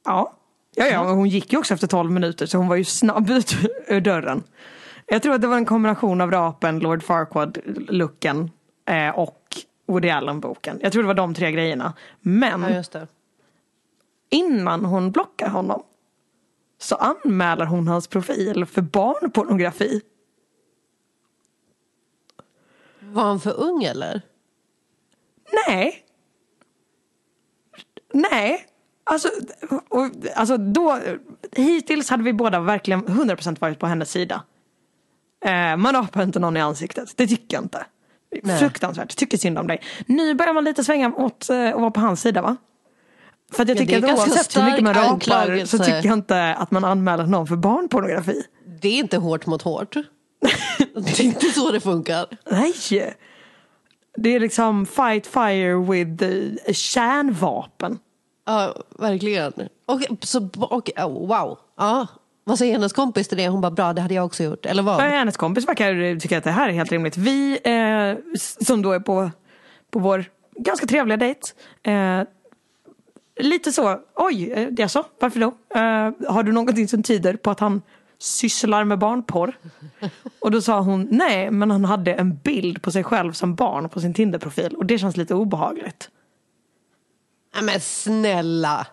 Ja. 0.05 0.33
Ja, 0.75 0.85
ja, 0.87 1.11
hon 1.13 1.29
gick 1.29 1.53
ju 1.53 1.59
också 1.59 1.73
efter 1.73 1.87
12 1.87 2.11
minuter 2.11 2.45
så 2.45 2.57
hon 2.57 2.67
var 2.67 2.75
ju 2.75 2.83
snabb 2.83 3.29
ut 3.29 3.55
ur 3.87 4.01
dörren. 4.01 4.43
Jag 5.05 5.21
tror 5.23 5.33
att 5.33 5.41
det 5.41 5.47
var 5.47 5.57
en 5.57 5.65
kombination 5.65 6.21
av 6.21 6.31
rapen, 6.31 6.79
Lord 6.79 7.03
Farquaad-looken 7.03 8.49
eh, 8.85 9.09
och 9.09 9.43
Woody 9.87 10.09
Allen-boken. 10.09 10.79
Jag 10.81 10.91
tror 10.91 11.03
det 11.03 11.07
var 11.07 11.13
de 11.13 11.33
tre 11.33 11.51
grejerna. 11.51 11.93
Men 12.21 12.83
Ja, 12.93 13.05
innan 14.29 14.85
hon 14.85 15.11
blockar 15.11 15.49
honom 15.49 15.83
så 16.77 16.95
anmäler 16.95 17.65
hon 17.65 17.87
hans 17.87 18.07
profil 18.07 18.65
för 18.65 18.81
barnpornografi. 18.81 20.01
Var 23.09 23.23
han 23.23 23.39
för 23.39 23.59
ung 23.59 23.83
eller? 23.83 24.21
Nej. 25.67 26.05
Nej. 28.13 28.65
Alltså, 29.03 29.29
och, 29.89 30.09
alltså 30.35 30.57
då, 30.57 30.99
hittills 31.51 32.09
hade 32.09 32.23
vi 32.23 32.33
båda 32.33 32.59
verkligen 32.59 33.05
100% 33.05 33.59
varit 33.59 33.79
på 33.79 33.87
hennes 33.87 34.11
sida. 34.11 34.43
Eh, 35.45 35.77
man 35.77 35.93
rapar 35.93 36.23
inte 36.23 36.39
någon 36.39 36.57
i 36.57 36.61
ansiktet, 36.61 37.13
det 37.17 37.27
tycker 37.27 37.57
jag 37.57 37.63
inte. 37.63 37.85
Nej. 38.43 38.59
Fruktansvärt, 38.59 39.15
tycker 39.15 39.37
synd 39.37 39.59
om 39.59 39.67
dig. 39.67 39.81
Nu 40.05 40.33
börjar 40.33 40.53
man 40.53 40.63
lite 40.63 40.83
svänga 40.83 41.15
åt 41.15 41.49
eh, 41.49 41.67
att 41.67 41.75
vara 41.75 41.91
på 41.91 41.99
hans 41.99 42.21
sida 42.21 42.41
va? 42.41 42.57
För 43.51 43.63
att 43.63 43.69
jag 43.69 43.77
Ja, 43.77 43.79
tycker 43.79 43.97
att 43.97 44.19
oavsett 44.19 44.57
hur 44.57 44.63
mycket 44.63 44.83
man 44.83 44.93
rapar 44.93 45.65
så 45.65 45.77
tycker 45.77 46.05
jag 46.05 46.13
inte 46.13 46.55
att 46.55 46.71
man 46.71 46.85
anmäler 46.85 47.25
någon 47.25 47.47
för 47.47 47.55
barnpornografi. 47.55 48.43
Det 48.81 48.87
är 48.87 48.99
inte 48.99 49.17
hårt 49.17 49.45
mot 49.45 49.61
hårt. 49.61 49.95
Det 50.93 51.19
är 51.19 51.23
inte 51.23 51.49
så 51.49 51.71
det 51.71 51.79
funkar. 51.79 52.25
Nej! 52.51 53.15
Det 54.17 54.35
är 54.35 54.39
liksom 54.39 54.85
fight 54.85 55.27
fire 55.27 55.75
with 55.75 56.23
kärnvapen. 56.73 57.99
Ja, 58.45 58.75
verkligen. 58.99 59.53
Och, 59.85 60.01
så, 60.21 60.49
och, 60.59 60.89
oh, 60.97 61.27
wow. 61.27 61.59
Ja. 61.77 62.07
Vad 62.43 62.57
säger 62.57 62.73
hennes 62.73 62.93
kompis 62.93 63.27
till 63.27 63.37
det? 63.37 63.47
Hon 63.47 63.61
bara, 63.61 63.71
bra 63.71 63.93
det 63.93 64.01
hade 64.01 64.13
jag 64.13 64.25
också 64.25 64.43
gjort. 64.43 64.65
Eller 64.65 64.83
vad? 64.83 64.95
Ja, 64.95 65.09
Hennes 65.09 65.37
kompis 65.37 65.67
verkar 65.67 66.19
tycka 66.19 66.37
att 66.37 66.43
det 66.43 66.51
här 66.51 66.69
är 66.69 66.73
helt 66.73 66.91
rimligt. 66.91 67.17
Vi 67.17 67.59
eh, 67.63 68.39
som 68.65 68.81
då 68.81 68.91
är 68.91 68.99
på, 68.99 69.31
på 69.91 69.99
vår 69.99 70.25
ganska 70.55 70.87
trevliga 70.87 71.17
dejt. 71.17 71.41
Eh, 71.83 72.21
lite 73.39 73.71
så, 73.71 73.99
oj, 74.15 74.51
eh, 74.51 74.67
det 74.71 74.83
är 74.83 74.87
så, 74.87 75.05
varför 75.19 75.39
då? 75.39 75.47
Eh, 75.75 76.31
har 76.33 76.43
du 76.43 76.51
någonting 76.51 76.87
som 76.87 77.03
tyder 77.03 77.33
på 77.33 77.51
att 77.51 77.59
han 77.59 77.81
sysslar 78.19 78.83
med 78.83 78.99
barnporr? 78.99 79.57
Och 80.39 80.51
då 80.51 80.61
sa 80.61 80.79
hon, 80.79 81.07
nej, 81.11 81.51
men 81.51 81.71
han 81.71 81.85
hade 81.85 82.13
en 82.13 82.37
bild 82.37 82.81
på 82.81 82.91
sig 82.91 83.03
själv 83.03 83.33
som 83.33 83.55
barn 83.55 83.89
på 83.89 84.01
sin 84.01 84.13
Tinder-profil 84.13 84.75
och 84.75 84.85
det 84.85 84.97
känns 84.97 85.17
lite 85.17 85.33
obehagligt. 85.35 86.09
Nej, 87.55 87.63
men 87.63 87.79
snälla. 87.79 88.87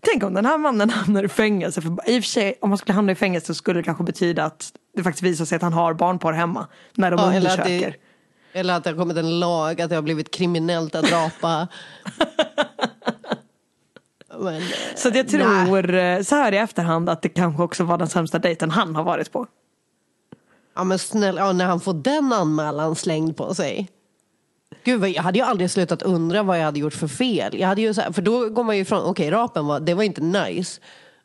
Tänk 0.00 0.22
om 0.22 0.34
den 0.34 0.46
här 0.46 0.58
mannen 0.58 0.90
hamnar 0.90 1.24
i 1.24 1.28
fängelse. 1.28 1.82
För 1.82 1.90
I 1.90 2.18
och 2.18 2.24
för 2.24 2.30
sig, 2.30 2.54
om 2.60 2.70
han 2.70 2.78
skulle 2.78 2.94
hamna 2.94 3.12
i 3.12 3.14
fängelse 3.14 3.46
så 3.46 3.54
skulle 3.54 3.80
det 3.80 3.84
kanske 3.84 4.04
betyda 4.04 4.44
att 4.44 4.72
det 4.96 5.02
faktiskt 5.02 5.22
visar 5.22 5.44
sig 5.44 5.56
att 5.56 5.62
han 5.62 5.72
har 5.72 5.94
barnporr 5.94 6.32
hemma. 6.32 6.66
När 6.94 7.10
de 7.10 7.20
Ja, 7.20 7.32
eller, 7.32 7.50
att 7.50 7.58
undersöker. 7.58 7.96
det, 8.52 8.58
eller 8.58 8.74
att 8.74 8.84
det 8.84 8.90
har 8.90 8.96
kommit 8.96 9.16
en 9.16 9.40
lag 9.40 9.80
att 9.80 9.88
det 9.88 9.94
har 9.94 10.02
blivit 10.02 10.30
kriminellt 10.30 10.94
att 10.94 11.12
rapa. 11.12 11.68
men, 14.38 14.56
eh, 14.56 14.62
Så 14.96 15.10
jag 15.14 15.28
tror 15.28 15.94
eh, 15.94 16.22
så 16.22 16.34
här 16.34 16.52
i 16.52 16.56
efterhand 16.56 17.08
att 17.08 17.22
det 17.22 17.28
kanske 17.28 17.62
också 17.62 17.84
var 17.84 17.98
den 17.98 18.08
sämsta 18.08 18.38
dejten 18.38 18.70
han 18.70 18.96
har 18.96 19.04
varit 19.04 19.32
på. 19.32 19.46
Ja 20.74 20.84
men 20.84 20.98
snälla, 20.98 21.40
ja, 21.40 21.52
när 21.52 21.64
han 21.64 21.80
får 21.80 21.94
den 21.94 22.32
anmälan 22.32 22.96
slängd 22.96 23.36
på 23.36 23.54
sig. 23.54 23.88
Gud, 24.84 25.04
jag 25.04 25.22
hade 25.22 25.38
ju 25.38 25.44
aldrig 25.44 25.70
slutat 25.70 26.02
undra 26.02 26.42
vad 26.42 26.58
jag 26.58 26.64
hade 26.64 26.80
gjort 26.80 26.94
för 26.94 27.08
fel. 27.08 27.58
Jag 27.58 27.68
hade 27.68 27.80
ju 27.80 27.94
så 27.94 28.00
här, 28.00 28.12
för 28.12 28.22
då 28.22 28.48
går 28.48 28.64
man 28.64 28.76
ju 28.76 28.82
ifrån, 28.82 29.02
okej 29.04 29.30
rapen 29.30 29.66
var, 29.66 29.80
det 29.80 29.94
var 29.94 30.02
inte 30.02 30.20
nice. 30.20 30.80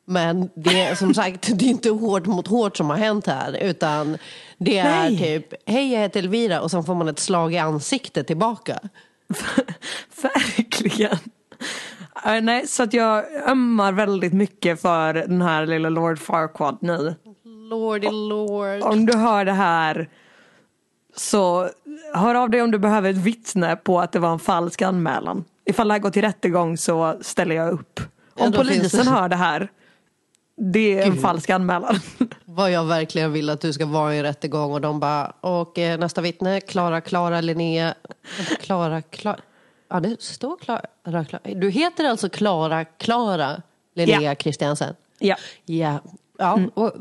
Men 0.06 0.50
det 0.56 0.82
är 0.82 0.96
som 0.96 1.14
sagt, 1.14 1.58
det 1.60 1.66
är 1.66 1.70
inte 1.70 1.90
hårt 1.90 2.26
mot 2.26 2.48
hårt 2.48 2.78
som 2.78 2.90
har 2.90 2.98
hänt 2.98 3.28
här. 3.28 3.58
Utan 3.62 4.18
det 4.58 4.78
är 4.78 5.10
Nej. 5.10 5.18
typ, 5.18 5.54
hej 5.66 5.94
jag 5.94 6.00
heter 6.00 6.20
Elvira 6.20 6.62
och 6.62 6.72
sen 6.72 6.84
får 6.84 6.96
man 6.96 7.08
ett 7.08 7.20
slag 7.20 7.54
i 7.54 7.58
ansiktet 7.58 8.28
tillbaka. 8.28 8.80
Verkligen. 10.22 11.18
Eh, 12.26 12.42
Nej, 12.42 12.68
så 12.68 12.84
att 12.84 12.94
jag 12.94 13.26
ömmar 13.48 13.92
väldigt 13.92 14.34
mycket 14.34 14.82
för 14.82 15.14
den 15.14 15.42
här 15.42 15.66
lilla 15.66 15.90
Lord 15.90 16.20
Farquaad 16.20 16.78
nu. 16.82 17.16
Lordy 17.70 18.08
lord. 18.12 18.82
Om 18.82 19.06
du 19.06 19.18
hör 19.18 19.46
det 19.46 19.52
här 19.52 20.10
så 21.16 21.70
hör 22.14 22.36
av 22.36 22.50
dig 22.50 22.62
om 22.62 22.72
du 22.72 22.80
behöver 22.80 23.10
ett 23.10 23.18
vittne 23.18 23.76
på 23.76 24.00
att 24.00 24.12
det 24.12 24.20
var 24.20 24.32
en 24.32 24.40
falsk 24.40 24.82
anmälan. 24.82 25.44
Ifall 25.66 25.88
det 25.88 25.94
här 25.94 26.00
går 26.00 26.10
till 26.10 26.22
rättegång 26.22 26.78
så 26.78 27.18
ställer 27.22 27.56
jag 27.56 27.72
upp. 27.72 28.00
Ja, 28.36 28.46
Om 28.46 28.54
finns 28.54 28.58
polisen 28.68 29.06
det- 29.06 29.12
hör 29.12 29.30
det 29.30 29.36
här, 29.36 29.72
det 30.74 31.00
är 31.00 31.06
en 31.08 31.18
falsk 31.18 31.50
anmälan. 31.50 32.00
Vad 32.46 32.72
jag 32.72 32.86
verkligen 32.86 33.32
vill 33.34 33.50
att 33.50 33.62
du 33.62 33.74
ska 33.74 33.86
vara 33.86 34.16
i 34.16 34.18
en 34.18 34.24
rättegång 34.24 34.72
och 34.74 34.82
de 34.82 35.00
bara, 35.00 35.26
och 35.42 35.78
nästa 35.78 36.22
vittne, 36.22 36.62
Klara, 36.62 37.02
Klara, 37.02 37.42
Linnea, 37.42 37.94
Klara, 38.62 39.02
Klara, 39.02 39.38
ja 39.90 40.00
det 40.00 40.22
står 40.22 40.58
Klara. 40.58 40.82
Du 41.44 41.70
heter 41.70 42.06
alltså 42.06 42.30
Klara, 42.30 42.86
Klara, 42.86 43.62
Linnea 43.96 44.22
Ja. 44.22 44.36
Christiansen? 44.36 44.96
Ja, 45.20 45.36
Ja. 45.66 46.00
ja 46.38 46.60
och, 46.74 46.94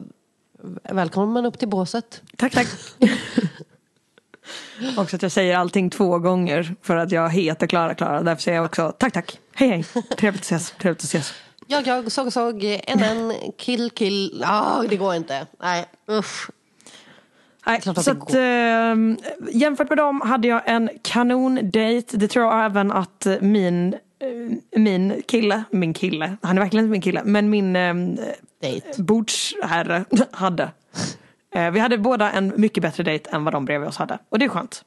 välkommen 0.83 1.47
upp 1.47 1.59
till 1.59 1.69
båset. 1.69 2.23
tack 2.37 2.53
tack. 2.53 2.67
också 4.97 5.17
att 5.17 5.23
jag 5.23 5.33
säger 5.33 5.57
allting 5.57 5.91
två 5.91 6.19
gånger 6.19 6.75
för 6.83 6.97
att 6.97 7.13
jag 7.13 7.31
heter 7.31 7.67
Klara 7.67 7.95
Klara. 7.95 8.23
Därför 8.23 8.43
säger 8.43 8.57
jag 8.57 8.65
också 8.65 8.93
tack 8.99 9.13
tack, 9.13 9.39
hej 9.55 9.69
hej, 9.69 9.85
trevligt 10.19 10.41
att 10.41 10.45
ses, 10.45 10.71
trevligt 10.71 11.01
att 11.01 11.05
ses. 11.05 11.35
Jag, 11.67 11.87
jag, 11.87 12.13
såg, 12.13 12.33
såg, 12.33 12.65
en, 12.65 13.03
en, 13.03 13.33
kill, 13.59 13.91
kill, 13.91 14.45
ah, 14.47 14.83
det 14.83 14.97
går 14.97 15.15
inte. 15.15 15.47
Nej, 15.61 15.85
usch. 16.11 16.51
Nej, 17.67 17.77
att 17.87 18.05
så 18.05 18.13
det 18.13 18.23
att, 18.23 18.35
eh, 18.35 19.57
jämfört 19.57 19.89
med 19.89 19.99
dem 19.99 20.21
hade 20.21 20.49
jag 20.49 20.63
en 20.67 20.91
kanondejt. 21.03 22.17
Det 22.19 22.29
tror 22.29 22.45
jag 22.45 22.65
även 22.65 22.93
att 22.93 23.27
min, 23.41 23.95
eh, 23.95 24.79
min 24.81 25.23
kille, 25.27 25.65
min 25.71 25.95
kille, 25.95 26.37
han 26.43 26.57
är 26.59 26.63
verkligen 26.63 26.85
inte 26.85 26.93
min 26.93 27.01
kille, 27.01 27.23
men 27.25 27.51
min 27.51 27.77
eh, 27.77 27.95
Dejt. 28.61 29.03
bordsherre 29.03 30.05
hade. 30.31 30.71
Eh, 31.55 31.71
vi 31.71 31.81
hade 31.81 31.99
båda 31.99 32.33
en 32.33 32.53
mycket 32.57 32.83
bättre 32.83 33.03
dejt 33.03 33.31
än 33.31 33.45
vad 33.45 33.55
de 33.55 33.65
bredvid 33.65 33.89
oss 33.89 33.97
hade. 33.97 34.19
Och 34.29 34.39
det 34.39 34.45
är 34.45 34.49
skönt. 34.49 34.85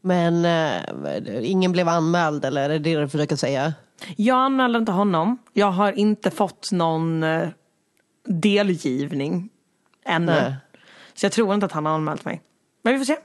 Men 0.00 0.44
eh, 0.44 1.50
ingen 1.50 1.72
blev 1.72 1.88
anmäld 1.88 2.44
eller 2.44 2.64
är 2.64 2.68
det 2.68 2.78
det 2.78 3.00
du 3.00 3.08
försöker 3.08 3.36
säga? 3.36 3.72
Jag 4.16 4.36
anmälde 4.36 4.78
inte 4.78 4.92
honom. 4.92 5.38
Jag 5.52 5.70
har 5.70 5.92
inte 5.92 6.30
fått 6.30 6.72
någon 6.72 7.22
eh, 7.22 7.48
delgivning 8.24 9.48
ännu. 10.04 10.26
Nej. 10.26 10.54
Så 11.18 11.26
jag 11.26 11.32
tror 11.32 11.54
inte 11.54 11.66
att 11.66 11.72
han 11.72 11.86
har 11.86 11.92
anmält 11.92 12.24
mig. 12.24 12.42
Men 12.82 12.92
vi 12.92 12.98
får 12.98 13.04
se. 13.04 13.16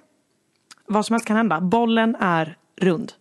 Vad 0.85 1.05
som 1.05 1.13
helst 1.13 1.27
kan 1.27 1.37
hända. 1.37 1.61
Bollen 1.61 2.15
är 2.19 2.57
rund. 2.81 3.13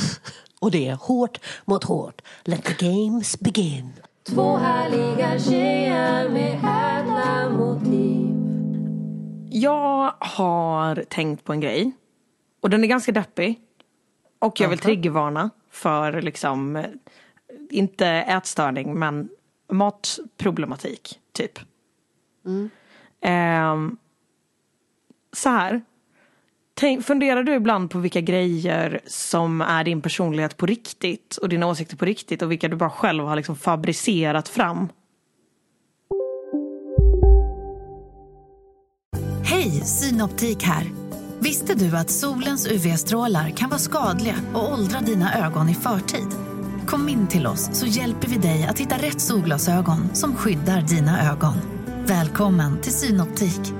Och 0.60 0.70
det 0.70 0.88
är 0.88 0.94
hårt 0.94 1.40
mot 1.64 1.84
hårt. 1.84 2.22
Let 2.44 2.64
the 2.64 2.86
games 2.86 3.40
begin. 3.40 3.92
Två 4.22 4.56
härliga 4.56 5.38
tjejer 5.38 6.28
med 6.28 6.54
ädla 6.54 7.50
motiv. 7.50 8.36
Jag 9.50 10.14
har 10.18 11.04
tänkt 11.08 11.44
på 11.44 11.52
en 11.52 11.60
grej. 11.60 11.92
Och 12.60 12.70
den 12.70 12.84
är 12.84 12.88
ganska 12.88 13.12
deppig. 13.12 13.60
Och 14.38 14.60
jag 14.60 14.68
vill 14.68 14.78
triggervarna 14.78 15.50
för 15.70 16.22
liksom, 16.22 16.84
inte 17.70 18.06
ätstörning 18.06 18.98
men 18.98 19.28
matproblematik, 19.72 21.20
typ. 21.32 21.58
Ehm, 23.20 23.96
så 25.32 25.48
här. 25.48 25.82
Tänk, 26.74 27.04
funderar 27.04 27.42
du 27.42 27.54
ibland 27.54 27.90
på 27.90 27.98
vilka 27.98 28.20
grejer 28.20 29.00
som 29.06 29.60
är 29.60 29.84
din 29.84 30.02
personlighet 30.02 30.56
på 30.56 30.66
riktigt 30.66 31.36
och 31.36 31.48
dina 31.48 31.66
åsikter 31.66 31.96
på 31.96 32.04
riktigt 32.04 32.42
och 32.42 32.50
vilka 32.50 32.68
du 32.68 32.76
bara 32.76 32.90
själv 32.90 33.24
har 33.24 33.36
liksom 33.36 33.56
fabricerat 33.56 34.48
fram? 34.48 34.88
Hej, 39.44 39.70
Synoptik 39.70 40.62
här. 40.62 40.84
Visste 41.40 41.74
du 41.74 41.96
att 41.96 42.10
solens 42.10 42.66
UV-strålar 42.66 43.50
kan 43.50 43.68
vara 43.68 43.78
skadliga 43.78 44.34
och 44.54 44.72
åldra 44.72 45.00
dina 45.00 45.46
ögon 45.46 45.68
i 45.68 45.74
förtid? 45.74 46.28
Kom 46.86 47.08
in 47.08 47.26
till 47.26 47.46
oss 47.46 47.70
så 47.72 47.86
hjälper 47.86 48.28
vi 48.28 48.36
dig 48.36 48.66
att 48.66 48.78
hitta 48.78 48.94
rätt 48.94 49.20
solglasögon 49.20 50.14
som 50.14 50.36
skyddar 50.36 50.82
dina 50.82 51.32
ögon. 51.32 51.54
Välkommen 52.06 52.80
till 52.80 52.92
Synoptik. 52.92 53.79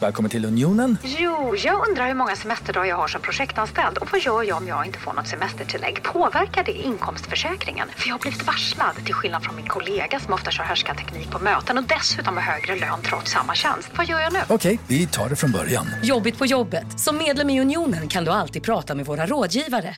Välkommen 0.00 0.30
till 0.30 0.44
Unionen. 0.44 0.98
Jo, 1.02 1.54
jag 1.56 1.88
undrar 1.88 2.06
hur 2.06 2.14
många 2.14 2.36
semesterdagar 2.36 2.88
jag 2.88 2.96
har 2.96 3.08
som 3.08 3.20
projektanställd 3.22 3.98
och 3.98 4.08
vad 4.12 4.20
gör 4.20 4.42
jag 4.42 4.56
om 4.56 4.68
jag 4.68 4.86
inte 4.86 4.98
får 4.98 5.12
något 5.12 5.26
semestertillägg? 5.28 6.02
Påverkar 6.02 6.64
det 6.64 6.72
inkomstförsäkringen? 6.72 7.88
För 7.96 8.08
jag 8.08 8.14
har 8.14 8.20
blivit 8.20 8.46
varslad, 8.46 9.04
till 9.04 9.14
skillnad 9.14 9.42
från 9.42 9.56
min 9.56 9.66
kollega 9.66 10.20
som 10.20 10.32
ofta 10.34 10.50
kör 10.50 10.64
härskarteknik 10.64 11.30
på 11.30 11.38
möten 11.38 11.78
och 11.78 11.84
dessutom 11.84 12.36
har 12.36 12.42
högre 12.42 12.76
lön 12.76 13.00
trots 13.02 13.32
samma 13.32 13.54
tjänst. 13.54 13.90
Vad 13.96 14.06
gör 14.06 14.20
jag 14.20 14.32
nu? 14.32 14.38
Okej, 14.48 14.78
vi 14.86 15.06
tar 15.06 15.28
det 15.28 15.36
från 15.36 15.52
början. 15.52 15.86
Jobbigt 16.02 16.38
på 16.38 16.46
jobbet. 16.46 17.00
Som 17.00 17.16
medlem 17.18 17.50
i 17.50 17.60
Unionen 17.60 18.08
kan 18.08 18.24
du 18.24 18.30
alltid 18.30 18.62
prata 18.62 18.94
med 18.94 19.06
våra 19.06 19.26
rådgivare. 19.26 19.88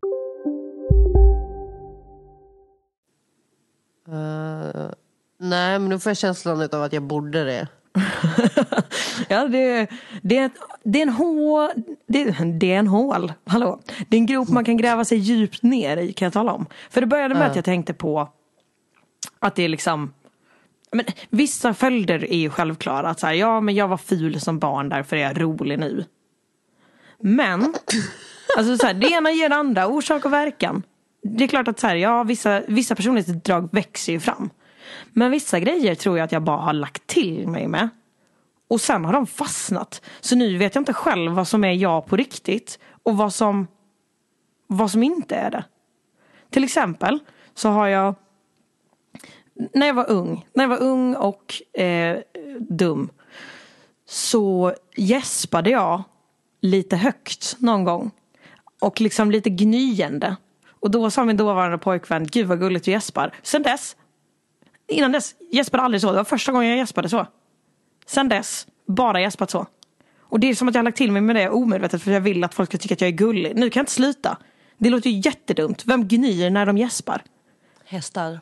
Eh, 4.09 4.90
nej, 5.38 5.78
men 5.78 5.88
nu 5.88 5.99
får 5.99 6.11
jag 6.11 6.16
känslan 6.16 6.69
av 6.73 6.83
att 6.83 6.92
jag 6.92 7.02
borde 7.02 7.45
det. 7.45 7.69
Ja, 9.28 9.49
det, 9.49 9.87
det, 10.23 10.52
det 10.85 10.99
är 10.99 11.02
en 11.02 11.09
hål. 11.09 11.68
Det, 12.06 12.25
det 12.61 12.73
är 12.73 12.78
en 12.78 12.87
hål. 12.87 13.32
Hallå. 13.44 13.80
Det 14.09 14.16
är 14.16 14.18
en 14.18 14.26
grop 14.26 14.49
man 14.49 14.64
kan 14.64 14.76
gräva 14.76 15.04
sig 15.04 15.18
djupt 15.18 15.62
ner 15.62 15.97
i 15.97 16.12
kan 16.12 16.26
jag 16.26 16.32
tala 16.32 16.52
om. 16.52 16.66
För 16.90 17.00
det 17.00 17.06
började 17.06 17.35
med 17.35 17.42
Ja. 17.42 17.47
att 17.50 17.56
jag 17.56 17.64
tänkte 17.64 17.94
på 17.94 18.28
att 19.38 19.54
det 19.54 19.62
är 19.62 19.68
liksom 19.68 20.12
men, 20.92 21.04
vissa 21.30 21.75
följder 21.75 22.32
är 22.32 22.38
ju 22.38 22.50
självklara. 22.50 23.09
Att 23.11 23.20
så 23.20 23.26
här, 23.26 23.35
ja 23.35 23.61
men 23.61 23.75
jag 23.75 23.88
var 23.88 23.97
ful 23.97 24.40
som 24.40 24.59
barn 24.59 24.88
därför 24.88 25.16
är 25.16 25.20
jag 25.20 25.40
rolig 25.40 25.78
nu. 25.78 26.04
Men 27.18 27.75
alltså 28.56 28.78
så 28.78 28.87
här, 28.87 28.94
det 28.94 29.09
ena 29.12 29.30
ger 29.30 29.49
det 29.49 29.56
andra, 29.56 29.87
orsak 29.87 30.25
och 30.25 30.32
verkan. 30.32 30.82
Det 31.23 31.44
är 31.44 31.49
klart 31.49 31.68
att 31.68 31.80
så 31.80 31.87
här, 31.87 31.97
ja, 31.97 32.23
vissa, 32.23 32.62
vissa 32.68 32.94
personlighetsdrag 32.94 33.68
växer 33.73 34.12
ju 34.12 34.20
fram. 34.20 34.50
Men 35.12 35.30
vissa 35.30 35.61
grejer 35.61 35.94
tror 35.94 36.18
jag 36.18 36.25
att 36.25 36.32
jag 36.32 36.42
bara 36.42 36.56
har 36.56 36.73
lagt 36.73 37.06
till 37.06 37.49
mig 37.49 37.68
med. 37.68 37.88
Och 38.68 38.80
sen 38.80 39.04
har 39.04 39.12
de 39.12 39.26
fastnat. 39.26 40.02
Så 40.20 40.37
nu 40.37 40.56
vet 40.56 40.75
jag 40.75 40.82
inte 40.82 40.92
själv 40.92 41.32
vad 41.32 41.49
som 41.49 41.64
är 41.64 41.73
jag 41.73 42.06
på 42.06 42.16
riktigt 42.16 42.79
och 43.03 43.16
vad 43.16 43.35
som, 43.35 43.66
vad 44.66 44.90
som 44.90 45.03
inte 45.03 45.35
är 45.37 45.50
det. 45.50 45.64
Till 46.50 46.64
exempel 46.64 47.18
så 47.55 47.68
har 47.68 47.88
jag 47.88 48.14
när 49.74 49.87
jag 49.87 49.94
var 49.94 50.11
ung, 50.11 50.46
när 50.53 50.64
jag 50.64 50.68
var 50.68 50.83
ung 50.83 51.14
och 51.14 51.62
eh, 51.81 52.18
dum 52.59 53.11
så 54.07 54.74
gäspade 54.96 55.70
jag 55.70 56.03
lite 56.61 56.96
högt 56.96 57.57
någon 57.59 57.85
gång. 57.85 58.11
Och 58.81 59.00
liksom 59.00 59.31
lite 59.31 59.50
gnyende. 59.50 60.37
Och 60.81 60.90
då 60.90 61.11
sa 61.11 61.24
min 61.24 61.37
dåvarande 61.37 61.79
pojkvän, 61.79 62.26
gud 62.26 62.46
vad 62.46 62.59
gulligt 62.59 62.85
du 62.85 62.90
gäspar. 62.90 63.35
Sen 63.42 63.62
dess, 63.62 63.96
innan 64.90 65.12
dess, 65.12 65.35
gäspade 65.53 65.81
jag 65.81 65.85
aldrig 65.85 66.00
så. 66.00 66.11
Det 66.11 66.16
var 66.16 66.24
första 66.24 66.53
gången 66.53 66.68
jag 66.68 66.79
gäspade 66.79 67.09
så. 67.09 67.26
Sen 68.07 68.29
dess, 68.29 68.66
bara 68.87 69.20
gäspat 69.20 69.50
så. 69.50 69.66
Och 70.20 70.40
det 70.40 70.48
är 70.50 70.55
som 70.55 70.68
att 70.68 70.74
jag 70.74 70.79
har 70.79 70.85
lagt 70.85 70.96
till 70.96 71.12
mig 71.12 71.22
med 71.22 71.37
det 71.37 71.48
omedvetet 71.50 72.03
för 72.03 72.11
jag 72.11 72.20
vill 72.20 72.44
att 72.44 72.55
folk 72.55 72.70
ska 72.70 72.79
tycka 72.79 72.94
att 72.94 73.00
jag 73.00 73.09
är 73.09 73.14
gullig. 73.14 73.57
Nu 73.57 73.70
kan 73.70 73.81
jag 73.81 73.83
inte 73.83 73.92
sluta. 73.92 74.37
Det 74.79 74.90
låter 74.90 75.11
ju 75.11 75.20
jättedumt. 75.24 75.87
Vem 75.87 76.09
gnyr 76.09 76.50
när 76.50 76.66
de 76.66 76.79
gäspar? 76.79 77.22
Hästar. 77.85 78.40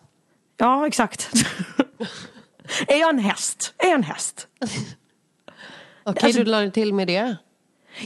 Ja, 0.56 0.86
exakt. 0.86 1.30
är 2.88 2.96
jag 3.00 3.10
en 3.10 3.18
häst? 3.18 3.74
Är 3.78 3.86
jag 3.86 3.94
en 3.94 4.02
häst? 4.02 4.46
Okej, 6.04 6.26
Alltså- 6.26 6.38
du 6.38 6.44
la 6.44 6.70
till 6.70 6.94
med 6.94 7.06
det. 7.06 7.36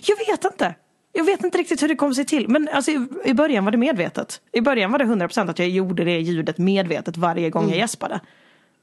Jag 0.03 0.17
vet 0.17 0.45
inte. 0.45 0.75
Jag 1.13 1.25
vet 1.25 1.45
inte 1.45 1.59
riktigt 1.59 1.83
hur 1.83 1.89
det 1.89 1.97
kom 1.97 2.15
sig 2.15 2.25
till. 2.25 2.49
Men 2.49 2.69
alltså, 2.73 2.91
i, 2.91 3.07
i 3.25 3.35
början 3.35 3.65
var 3.65 3.73
det 3.73 3.79
medvetet. 3.79 4.41
I 4.53 4.61
början 4.61 4.93
var 4.93 4.99
det 4.99 5.05
100% 5.05 5.51
att 5.51 5.59
jag 5.59 5.69
gjorde 5.69 6.05
det 6.05 6.21
ljudet 6.21 6.59
medvetet 6.59 7.17
varje 7.17 7.51
gång 7.51 7.69
jag 7.69 7.79
gäspade. 7.79 8.21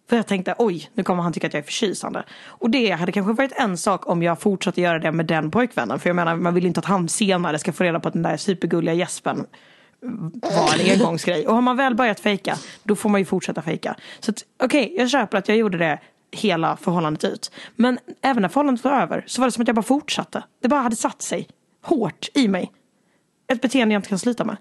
För 0.10 0.16
jag 0.16 0.28
tänkte, 0.28 0.56
oj, 0.58 0.90
nu 0.94 1.04
kommer 1.04 1.24
han 1.24 1.34
tycka 1.34 1.48
att 1.48 1.54
jag 1.54 1.62
är 1.62 1.66
förtjusande. 1.66 2.24
Och 2.46 2.70
det 2.70 2.92
hade 2.92 3.12
kanske 3.12 3.34
varit 3.34 3.52
en 3.56 3.78
sak 3.78 4.10
om 4.10 4.24
jag 4.24 4.42
fortsatte 4.42 4.82
göra 4.82 5.00
det 5.00 5.12
med 5.12 5.26
den 5.26 5.52
pojkvännen. 5.52 6.00
För 6.00 6.10
jag 6.10 6.16
menar, 6.16 6.36
man 6.36 6.54
vill 6.54 6.66
inte 6.66 6.80
att 6.80 6.86
han 6.86 7.10
senare 7.10 7.60
ska 7.60 7.74
få 7.74 7.84
reda 7.84 8.00
på 8.00 8.08
att 8.08 8.14
den 8.14 8.24
där 8.24 8.38
supergulliga 8.38 8.94
gäspen 8.94 9.46
var 10.42 10.80
en 10.80 10.92
engångsgrej. 10.92 11.48
Och 11.48 11.56
har 11.56 11.62
man 11.62 11.78
väl 11.78 11.96
börjat 11.96 12.20
fejka, 12.20 12.58
då 12.84 12.96
får 12.96 13.10
man 13.10 13.22
ju 13.22 13.26
fortsätta 13.26 13.62
fejka. 13.62 13.96
Så 14.20 14.34
okej, 14.64 14.94
jag 14.98 15.10
köper 15.10 15.38
att 15.38 15.48
jag 15.48 15.58
gjorde 15.58 15.78
det 15.78 16.00
hela 16.32 16.78
förhållandet 16.78 17.24
ut. 17.24 17.52
Men 17.76 18.00
även 18.22 18.42
när 18.42 18.50
förhållandet 18.50 18.84
var 18.84 18.92
över 18.92 19.24
så 19.28 19.42
var 19.42 19.48
det 19.48 19.52
som 19.52 19.62
att 19.62 19.68
jag 19.68 19.76
bara 19.76 19.84
fortsatte. 19.84 20.44
Det 20.62 20.68
bara 20.68 20.82
hade 20.82 20.96
satt 20.96 21.22
sig 21.22 21.48
hårt 21.90 22.30
i 22.34 22.48
mig. 22.48 22.72
Ett 23.48 23.62
beteende 23.62 23.94
jag 23.94 24.00
inte 24.00 24.10
kan 24.10 24.20
sluta 24.20 24.46
med. 24.46 24.58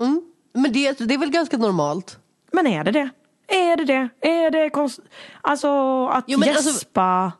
Mm. 0.00 0.22
Men 0.52 0.72
det, 0.72 0.98
det 0.98 1.14
är 1.14 1.18
väl 1.18 1.30
ganska 1.30 1.56
normalt? 1.56 2.18
Men 2.52 2.66
är 2.66 2.84
det 2.84 2.90
det? 2.90 3.10
Är 3.48 3.76
det 3.76 3.84
det? 3.84 4.08
Är 4.28 4.50
det 4.50 4.70
konst... 4.70 5.00
Alltså 5.40 5.68
att 6.06 6.24
Jo, 6.26 6.38
alltså- 6.42 6.70
gäspa... 6.70 7.32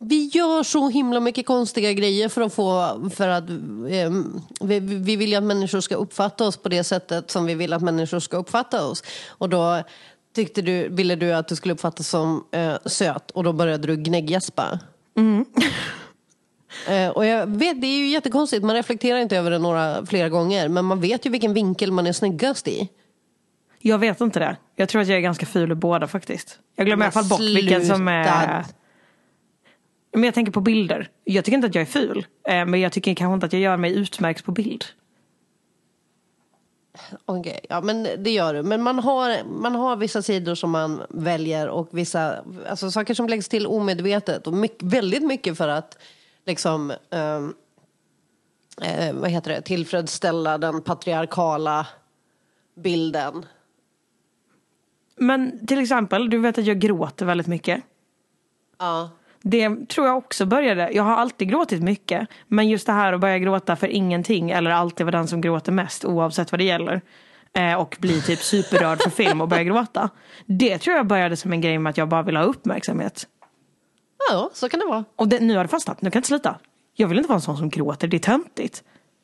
Vi 0.00 0.26
gör 0.26 0.62
så 0.62 0.88
himla 0.88 1.20
mycket 1.20 1.46
konstiga 1.46 1.92
grejer 1.92 2.28
för 2.28 2.40
att 2.40 2.54
få, 2.54 3.10
för 3.14 3.28
att 3.28 3.50
eh, 3.50 4.10
vi, 4.60 4.80
vi 4.80 5.16
vill 5.16 5.30
ju 5.30 5.34
att 5.34 5.44
människor 5.44 5.80
ska 5.80 5.94
uppfatta 5.94 6.46
oss 6.46 6.56
på 6.56 6.68
det 6.68 6.84
sättet 6.84 7.30
som 7.30 7.46
vi 7.46 7.54
vill 7.54 7.72
att 7.72 7.82
människor 7.82 8.18
ska 8.18 8.36
uppfatta 8.36 8.86
oss. 8.86 9.02
Och 9.28 9.48
då 9.48 9.82
tyckte 10.34 10.62
du, 10.62 10.88
ville 10.88 11.16
du 11.16 11.32
att 11.32 11.48
du 11.48 11.56
skulle 11.56 11.74
uppfattas 11.74 12.08
som 12.08 12.44
eh, 12.50 12.76
söt 12.86 13.30
och 13.30 13.44
då 13.44 13.52
började 13.52 13.86
du 13.86 13.96
gnägggäspa. 13.96 14.78
Mm. 15.16 15.44
Eh, 16.88 17.08
och 17.08 17.26
jag 17.26 17.46
vet, 17.46 17.80
det 17.80 17.86
är 17.86 17.98
ju 17.98 18.08
jättekonstigt, 18.08 18.64
man 18.64 18.76
reflekterar 18.76 19.18
inte 19.18 19.36
över 19.36 19.50
det 19.50 19.58
några 19.58 20.06
flera 20.06 20.28
gånger, 20.28 20.68
men 20.68 20.84
man 20.84 21.00
vet 21.00 21.26
ju 21.26 21.30
vilken 21.30 21.54
vinkel 21.54 21.92
man 21.92 22.06
är 22.06 22.12
snyggast 22.12 22.68
i. 22.68 22.88
Jag 23.78 23.98
vet 23.98 24.20
inte 24.20 24.38
det. 24.38 24.56
Jag 24.76 24.88
tror 24.88 25.02
att 25.02 25.08
jag 25.08 25.16
är 25.16 25.20
ganska 25.22 25.46
ful 25.46 25.72
i 25.72 25.74
båda 25.74 26.06
faktiskt. 26.06 26.58
Jag 26.76 26.86
glömmer 26.86 27.04
i 27.04 27.06
alla 27.06 27.12
fall 27.12 27.24
bort 27.24 27.40
vilken 27.40 27.86
som 27.86 28.08
är... 28.08 28.64
Men 30.12 30.24
jag 30.24 30.34
tänker 30.34 30.52
på 30.52 30.60
bilder. 30.60 31.10
Jag 31.24 31.44
tycker 31.44 31.56
inte 31.56 31.66
att 31.66 31.74
jag 31.74 31.82
är 31.82 31.86
ful. 31.86 32.26
eh, 32.48 32.64
Men 32.66 32.80
jag 32.80 32.92
tycker 32.92 33.14
kanske 33.14 33.34
inte 33.34 33.46
att 33.46 33.52
jag 33.52 33.62
gör 33.62 33.76
mig 33.76 33.94
utmärkt 33.94 34.44
på 34.44 34.52
bild. 34.52 34.84
Okej, 37.24 37.60
ja 37.68 37.80
men 37.80 38.08
det 38.18 38.30
gör 38.30 38.54
du. 38.54 38.62
Men 38.62 38.82
man 38.82 38.98
har, 38.98 39.44
man 39.44 39.74
har 39.74 39.96
vissa 39.96 40.22
sidor 40.22 40.54
som 40.54 40.70
man 40.70 41.02
väljer 41.08 41.68
och 41.68 41.88
vissa 41.90 42.44
alltså, 42.68 42.90
saker 42.90 43.14
som 43.14 43.28
läggs 43.28 43.48
till 43.48 43.66
omedvetet. 43.66 44.46
Och 44.46 44.52
mycket, 44.52 44.82
väldigt 44.82 45.22
mycket 45.22 45.58
för 45.58 45.68
att 45.68 45.98
liksom, 46.48 46.92
ehm, 47.10 47.54
eh, 48.82 49.14
vad 49.14 49.30
heter 49.30 49.50
det, 49.50 49.62
tillfredsställa 49.62 50.58
den 50.58 50.82
patriarkala 50.82 51.86
bilden. 52.76 53.46
Men 55.16 55.66
till 55.66 55.78
exempel, 55.78 56.30
du 56.30 56.38
vet 56.38 56.58
att 56.58 56.66
jag 56.66 56.78
gråter 56.78 57.26
väldigt 57.26 57.46
mycket. 57.46 57.82
Ja. 58.78 59.10
Det 59.42 59.88
tror 59.88 60.06
jag 60.06 60.16
också 60.16 60.46
började. 60.46 60.90
Jag 60.92 61.02
har 61.02 61.14
alltid 61.16 61.48
gråtit 61.48 61.82
mycket. 61.82 62.28
Men 62.46 62.68
just 62.68 62.86
det 62.86 62.92
här 62.92 63.12
att 63.12 63.20
börja 63.20 63.38
gråta 63.38 63.76
för 63.76 63.86
ingenting 63.86 64.50
eller 64.50 64.70
alltid 64.70 65.06
vara 65.06 65.16
den 65.16 65.28
som 65.28 65.40
gråter 65.40 65.72
mest 65.72 66.04
oavsett 66.04 66.52
vad 66.52 66.60
det 66.60 66.64
gäller. 66.64 67.00
Eh, 67.52 67.74
och 67.74 67.96
bli 68.00 68.22
typ 68.22 68.38
superrörd 68.38 69.02
för 69.02 69.10
film 69.10 69.40
och 69.40 69.48
börja 69.48 69.64
gråta. 69.64 70.10
Det 70.46 70.78
tror 70.78 70.96
jag 70.96 71.06
började 71.06 71.36
som 71.36 71.52
en 71.52 71.60
grej 71.60 71.78
med 71.78 71.90
att 71.90 71.96
jag 71.96 72.08
bara 72.08 72.22
ville 72.22 72.38
ha 72.38 72.46
uppmärksamhet. 72.46 73.26
Ja, 74.30 74.50
så 74.54 74.68
kan 74.68 74.80
det 74.80 74.86
vara. 74.86 75.04
Och 75.16 75.28
det, 75.28 75.40
nu 75.40 75.56
har 75.56 75.64
det 75.64 75.68
fastnat. 75.68 76.02
Nu 76.02 76.10
kan 76.10 76.16
jag 76.16 76.20
inte 76.20 76.28
sluta. 76.28 76.58
Jag 76.94 77.08
vill 77.08 77.18
inte 77.18 77.28
vara 77.28 77.36
en 77.36 77.42
sån 77.42 77.56
som 77.56 77.68
gråter. 77.68 78.08
Det 78.08 78.16
är 78.16 78.18
töntigt. 78.18 78.82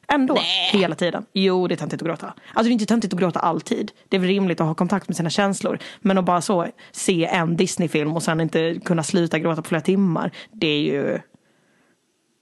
Ändå, 0.08 0.38
hela 0.72 0.94
tiden. 0.94 1.26
Jo, 1.32 1.68
det 1.68 1.74
är 1.74 1.76
töntigt 1.76 2.02
att 2.02 2.08
gråta. 2.08 2.26
Alltså 2.26 2.62
det 2.62 2.68
är 2.68 2.72
inte 2.72 2.86
töntigt 2.86 3.14
att 3.14 3.20
gråta 3.20 3.40
alltid. 3.40 3.92
Det 4.08 4.16
är 4.16 4.20
väl 4.20 4.28
rimligt 4.28 4.60
att 4.60 4.66
ha 4.66 4.74
kontakt 4.74 5.08
med 5.08 5.16
sina 5.16 5.30
känslor. 5.30 5.78
Men 6.00 6.18
att 6.18 6.24
bara 6.24 6.40
så 6.40 6.66
se 6.92 7.26
en 7.26 7.56
Disney-film 7.56 8.16
och 8.16 8.22
sen 8.22 8.40
inte 8.40 8.80
kunna 8.84 9.02
sluta 9.02 9.38
gråta 9.38 9.62
på 9.62 9.68
flera 9.68 9.82
timmar. 9.82 10.30
Det 10.52 10.66
är 10.66 10.80
ju... 10.80 11.20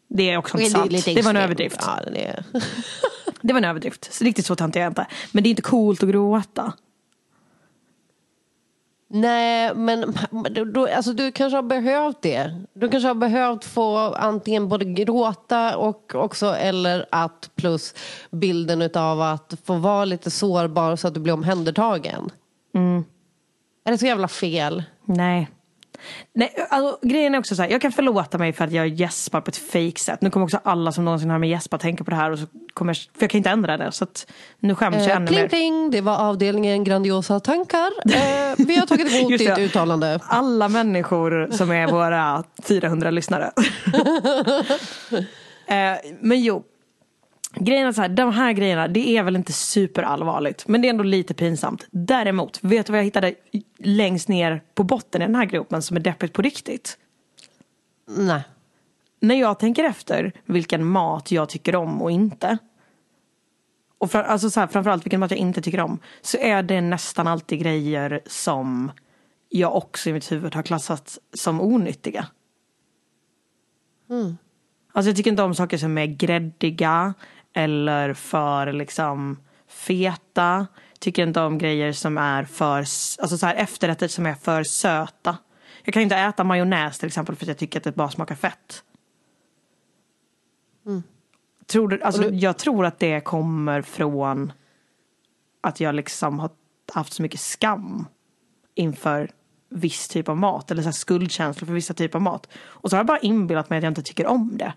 Det 0.08 0.30
är 0.30 0.36
också 0.36 0.58
inte 0.58 0.68
Det 0.68 0.78
sant. 0.78 0.92
lite 0.92 1.14
Det 1.14 1.22
var 1.22 1.30
en 1.30 1.36
överdrift. 1.36 1.78
Ja, 1.80 1.98
det 2.12 2.24
är... 2.24 2.44
Det 3.44 3.52
var 3.52 3.58
en 3.58 3.64
överdrift. 3.64 4.14
Så 4.14 4.24
riktigt 4.24 4.46
så 4.46 4.56
töntig 4.56 4.80
är 4.80 4.84
jag 4.84 4.90
inte. 4.90 5.06
Men 5.32 5.42
det 5.42 5.48
är 5.48 5.50
inte 5.50 5.62
coolt 5.62 6.02
att 6.02 6.08
gråta. 6.08 6.72
Nej, 9.14 9.74
men 9.74 10.14
då- 10.72 10.88
alltså, 10.96 11.12
du 11.12 11.32
kanske 11.32 11.56
har 11.56 11.62
behövt 11.62 12.22
det. 12.22 12.62
Du 12.74 12.88
kanske 12.88 13.08
har 13.08 13.14
behövt 13.14 13.64
få 13.64 13.96
antingen 13.98 14.68
både 14.68 14.84
gråta 14.84 15.76
och 15.76 16.14
också 16.14 16.46
eller 16.46 17.06
att 17.10 17.50
plus 17.54 17.94
bilden 18.30 18.82
utav 18.82 19.20
att 19.20 19.54
få 19.64 19.74
vara 19.74 20.04
lite 20.04 20.30
sårbar 20.30 20.96
så 20.96 21.08
att 21.08 21.14
du 21.14 21.20
blir 21.20 21.32
omhändertagen. 21.32 22.30
Mm. 22.74 23.04
Är 23.84 23.92
det 23.92 23.98
så 23.98 24.06
jävla 24.06 24.28
fel? 24.28 24.82
Nej. 25.04 25.48
Nej, 26.34 26.54
alltså, 26.70 27.06
grejen 27.08 27.34
är 27.34 27.38
också 27.38 27.56
så 27.56 27.62
här, 27.62 27.70
jag 27.70 27.80
kan 27.80 27.92
förlåta 27.92 28.38
mig 28.38 28.52
för 28.52 28.64
att 28.64 28.72
jag 28.72 28.88
gäspar 28.88 29.40
på 29.40 29.48
ett 29.48 29.56
fake 29.56 29.98
sätt. 30.00 30.20
Nu 30.22 30.30
kommer 30.30 30.44
också 30.44 30.60
alla 30.62 30.92
som 30.92 31.04
någonsin 31.04 31.30
har 31.30 31.38
mig 31.38 31.50
gäspa 31.50 31.78
tänka 31.78 32.04
på 32.04 32.10
det 32.10 32.16
här. 32.16 32.30
Och 32.30 32.38
så 32.38 32.46
kommer, 32.74 32.90
jag- 32.92 32.96
för 33.18 33.22
jag 33.24 33.30
kan 33.30 33.38
inte 33.38 33.50
ändra 33.50 33.76
det. 33.76 33.92
Så 33.92 34.04
att 34.04 34.26
nu 34.60 34.74
skäms 34.74 34.96
jag 34.96 35.06
Eh, 35.08 35.16
ännu 35.16 35.26
pling 35.26 35.40
mer. 35.40 35.48
pling, 35.48 35.90
det 35.90 36.00
var 36.00 36.16
avdelningen 36.16 36.84
grandiosa 36.84 37.40
tankar. 37.40 37.90
Eh, 38.14 38.54
vi 38.58 38.76
har 38.78 38.86
tagit 38.86 39.14
emot 39.16 39.38
ditt 39.38 39.58
uttalande. 39.58 40.18
Alla 40.24 40.68
människor 40.68 41.48
som 41.50 41.70
är 41.70 41.86
våra 41.86 42.44
400 42.62 43.10
lyssnare. 43.10 43.52
eh, 45.66 45.96
men 46.20 46.42
jo. 46.42 46.62
Grejen 47.54 47.86
är 47.86 47.92
så 47.92 48.02
här, 48.02 48.08
de 48.08 48.32
här 48.32 48.52
grejerna, 48.52 48.88
det 48.88 49.16
är 49.16 49.22
väl 49.22 49.36
inte 49.36 49.52
superallvarligt. 49.52 50.68
Men 50.68 50.82
det 50.82 50.88
är 50.88 50.90
ändå 50.90 51.04
lite 51.04 51.34
pinsamt. 51.34 51.86
Däremot, 51.90 52.58
vet 52.64 52.86
du 52.86 52.92
vad 52.92 52.98
jag 52.98 53.04
hittade 53.04 53.34
längst 53.78 54.28
ner 54.28 54.62
på 54.74 54.84
botten 54.84 55.22
i 55.22 55.26
den 55.26 55.34
här 55.34 55.44
gropen 55.44 55.82
som 55.82 55.96
är 55.96 56.00
deppigt 56.00 56.32
på 56.32 56.42
riktigt? 56.42 56.98
Nej. 58.08 58.42
När 59.20 59.34
jag 59.34 59.58
tänker 59.58 59.84
efter 59.84 60.32
vilken 60.44 60.84
mat 60.84 61.30
jag 61.30 61.48
tycker 61.48 61.76
om 61.76 62.02
och 62.02 62.10
inte. 62.10 62.58
Och 63.98 64.10
för, 64.10 64.22
alltså 64.22 64.50
så 64.50 64.60
här, 64.60 64.66
framförallt 64.66 65.06
vilken 65.06 65.20
mat 65.20 65.30
jag 65.30 65.40
inte 65.40 65.62
tycker 65.62 65.80
om. 65.80 65.98
Så 66.22 66.38
är 66.38 66.62
det 66.62 66.80
nästan 66.80 67.26
alltid 67.26 67.60
grejer 67.60 68.20
som 68.26 68.90
jag 69.48 69.76
också 69.76 70.10
i 70.10 70.12
mitt 70.12 70.32
huvud 70.32 70.54
har 70.54 70.62
klassat 70.62 71.18
som 71.34 71.60
onyttiga. 71.60 72.26
Mm. 74.10 74.36
Alltså 74.92 75.10
jag 75.10 75.16
tycker 75.16 75.30
inte 75.30 75.42
om 75.42 75.54
saker 75.54 75.78
som 75.78 75.98
är 75.98 76.06
gräddiga 76.06 77.14
eller 77.54 78.14
för 78.14 78.72
liksom 78.72 79.38
feta. 79.68 80.66
Tycker 80.98 81.26
inte 81.26 81.40
om 81.40 81.58
grejer 81.58 81.92
som 81.92 82.18
är 82.18 82.44
för, 82.44 82.78
alltså 82.78 83.38
så 83.38 83.46
här 83.46 83.54
efterrätter 83.54 84.08
som 84.08 84.26
är 84.26 84.34
för 84.34 84.62
söta. 84.64 85.38
Jag 85.84 85.94
kan 85.94 86.02
inte 86.02 86.16
äta 86.16 86.44
majonnäs 86.44 86.98
till 86.98 87.06
exempel 87.06 87.36
för 87.36 87.44
att 87.44 87.48
jag 87.48 87.58
tycker 87.58 87.80
att 87.80 87.84
det 87.84 87.92
bara 87.96 88.10
smakar 88.10 88.34
fett. 88.34 88.84
Mm. 90.86 91.02
Tror 91.66 91.88
du, 91.88 92.02
alltså, 92.02 92.22
du- 92.22 92.36
Jag 92.36 92.58
tror 92.58 92.86
att 92.86 92.98
det 92.98 93.20
kommer 93.20 93.82
från 93.82 94.52
att 95.60 95.80
jag 95.80 95.94
liksom 95.94 96.38
har 96.38 96.50
haft 96.92 97.12
så 97.12 97.22
mycket 97.22 97.40
skam 97.40 98.06
inför 98.74 99.30
viss 99.70 100.08
typ 100.08 100.28
av 100.28 100.36
mat. 100.36 100.70
Eller 100.70 100.82
så 100.82 100.86
här 100.86 100.92
skuldkänslor 100.92 101.66
för 101.66 101.74
vissa 101.74 101.94
typer 101.94 102.18
av 102.18 102.22
mat. 102.22 102.48
Och 102.54 102.90
så 102.90 102.96
har 102.96 102.98
jag 102.98 103.06
bara 103.06 103.18
inbillat 103.18 103.70
mig 103.70 103.76
att 103.76 103.82
jag 103.82 103.90
inte 103.90 104.02
tycker 104.02 104.26
om 104.26 104.56
det. 104.58 104.72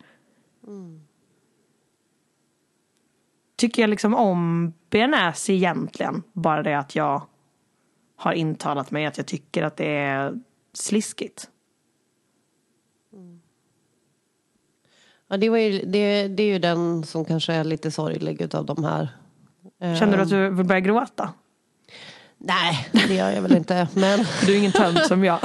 Tycker 3.55 3.81
jag 3.81 3.89
liksom 3.89 4.15
om 4.15 4.73
bearnaise 4.89 5.53
egentligen? 5.53 6.23
Bara 6.33 6.63
det 6.63 6.77
att 6.79 6.95
jag 6.95 7.21
har 8.15 8.33
intalat 8.33 8.91
mig 8.91 9.05
att 9.05 9.17
jag 9.17 9.25
tycker 9.25 9.63
att 9.63 9.77
det 9.77 9.97
är 9.97 10.33
sliskigt. 10.73 11.49
Ja, 15.27 15.37
det, 15.37 15.49
var 15.49 15.57
ju, 15.57 15.85
det, 15.85 16.27
det 16.27 16.43
är 16.43 16.47
ju 16.47 16.59
den 16.59 17.03
som 17.03 17.25
kanske 17.25 17.53
är 17.53 17.63
lite 17.63 17.91
sorglig 17.91 18.41
utav 18.41 18.65
de 18.65 18.83
här. 18.83 19.09
Känner 19.79 20.17
du 20.17 20.23
att 20.23 20.31
Eh, 20.31 20.37
du 20.37 20.49
vill 20.49 20.65
börja 20.65 20.81
gråta? 20.81 21.33
Nej, 22.37 22.89
det 23.07 23.15
gör 23.15 23.31
jag 23.31 23.41
väl 23.41 23.55
inte. 23.55 23.87
Men... 23.93 24.25
Du 24.45 24.53
är 24.53 24.57
ingen 24.57 24.71
tönt 24.71 25.05
som 25.05 25.23
jag. 25.23 25.39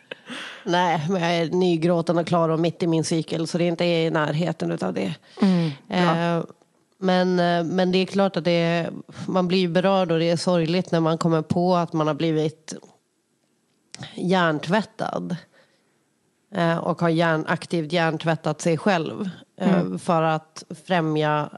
Nej, 0.64 1.06
men 1.08 1.22
jag 1.22 1.34
är 1.36 1.50
nygråten 1.50 2.18
och 2.18 2.26
klar 2.26 2.48
och 2.48 2.60
mitt 2.60 2.82
i 2.82 2.86
min 2.86 3.04
cykel 3.04 3.46
så 3.46 3.58
det 3.58 3.64
är 3.64 3.68
inte 3.68 3.84
i 3.84 4.10
närheten 4.10 4.70
utav 4.70 4.94
det. 4.94 5.14
Mm, 5.42 5.70
Eh, 5.88 6.44
men, 7.02 7.38
eh, 7.38 7.64
men 7.64 7.92
det 7.92 7.98
är 7.98 8.06
klart 8.06 8.36
att 8.36 8.44
det 8.44 8.50
är, 8.50 8.92
man 9.28 9.48
blir 9.48 9.68
berörd 9.68 10.12
och 10.12 10.18
det 10.18 10.30
är 10.30 10.36
sorgligt 10.36 10.92
när 10.92 11.00
man 11.00 11.18
kommer 11.18 11.42
på 11.42 11.74
att 11.74 11.92
man 11.92 12.06
har 12.06 12.14
blivit 12.14 12.74
hjärntvättad. 14.14 15.36
Eh, 16.54 16.78
och 16.78 17.00
har 17.00 17.08
hjärn, 17.08 17.44
aktivt 17.48 17.92
hjärntvättat 17.92 18.60
sig 18.60 18.78
själv. 18.78 19.30
Eh, 19.56 19.80
Mm. 19.80 19.98
För 19.98 20.22
att 20.22 20.64
främja 20.86 21.50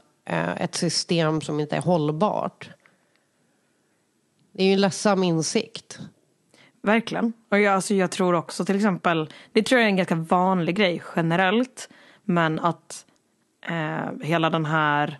ett 0.57 0.75
system 0.75 1.41
som 1.41 1.59
inte 1.59 1.75
är 1.75 1.81
hållbart. 1.81 2.69
Det 4.53 4.63
är 4.63 4.67
ju 4.67 4.73
en 4.73 4.81
ledsam 4.81 5.23
insikt. 5.23 5.99
Verkligen. 6.81 7.33
Och 7.51 7.59
jag, 7.59 7.75
alltså, 7.75 7.93
jag 7.93 8.11
tror 8.11 8.33
också 8.33 8.65
till 8.65 8.75
exempel, 8.75 9.29
det 9.51 9.63
tror 9.63 9.81
jag 9.81 9.85
är 9.85 9.89
en 9.89 9.95
ganska 9.95 10.15
vanlig 10.15 10.75
grej 10.75 11.03
generellt. 11.15 11.89
Men 12.23 12.59
att 12.59 13.05
eh, 13.67 14.21
hela 14.21 14.49
den 14.49 14.65
här 14.65 15.19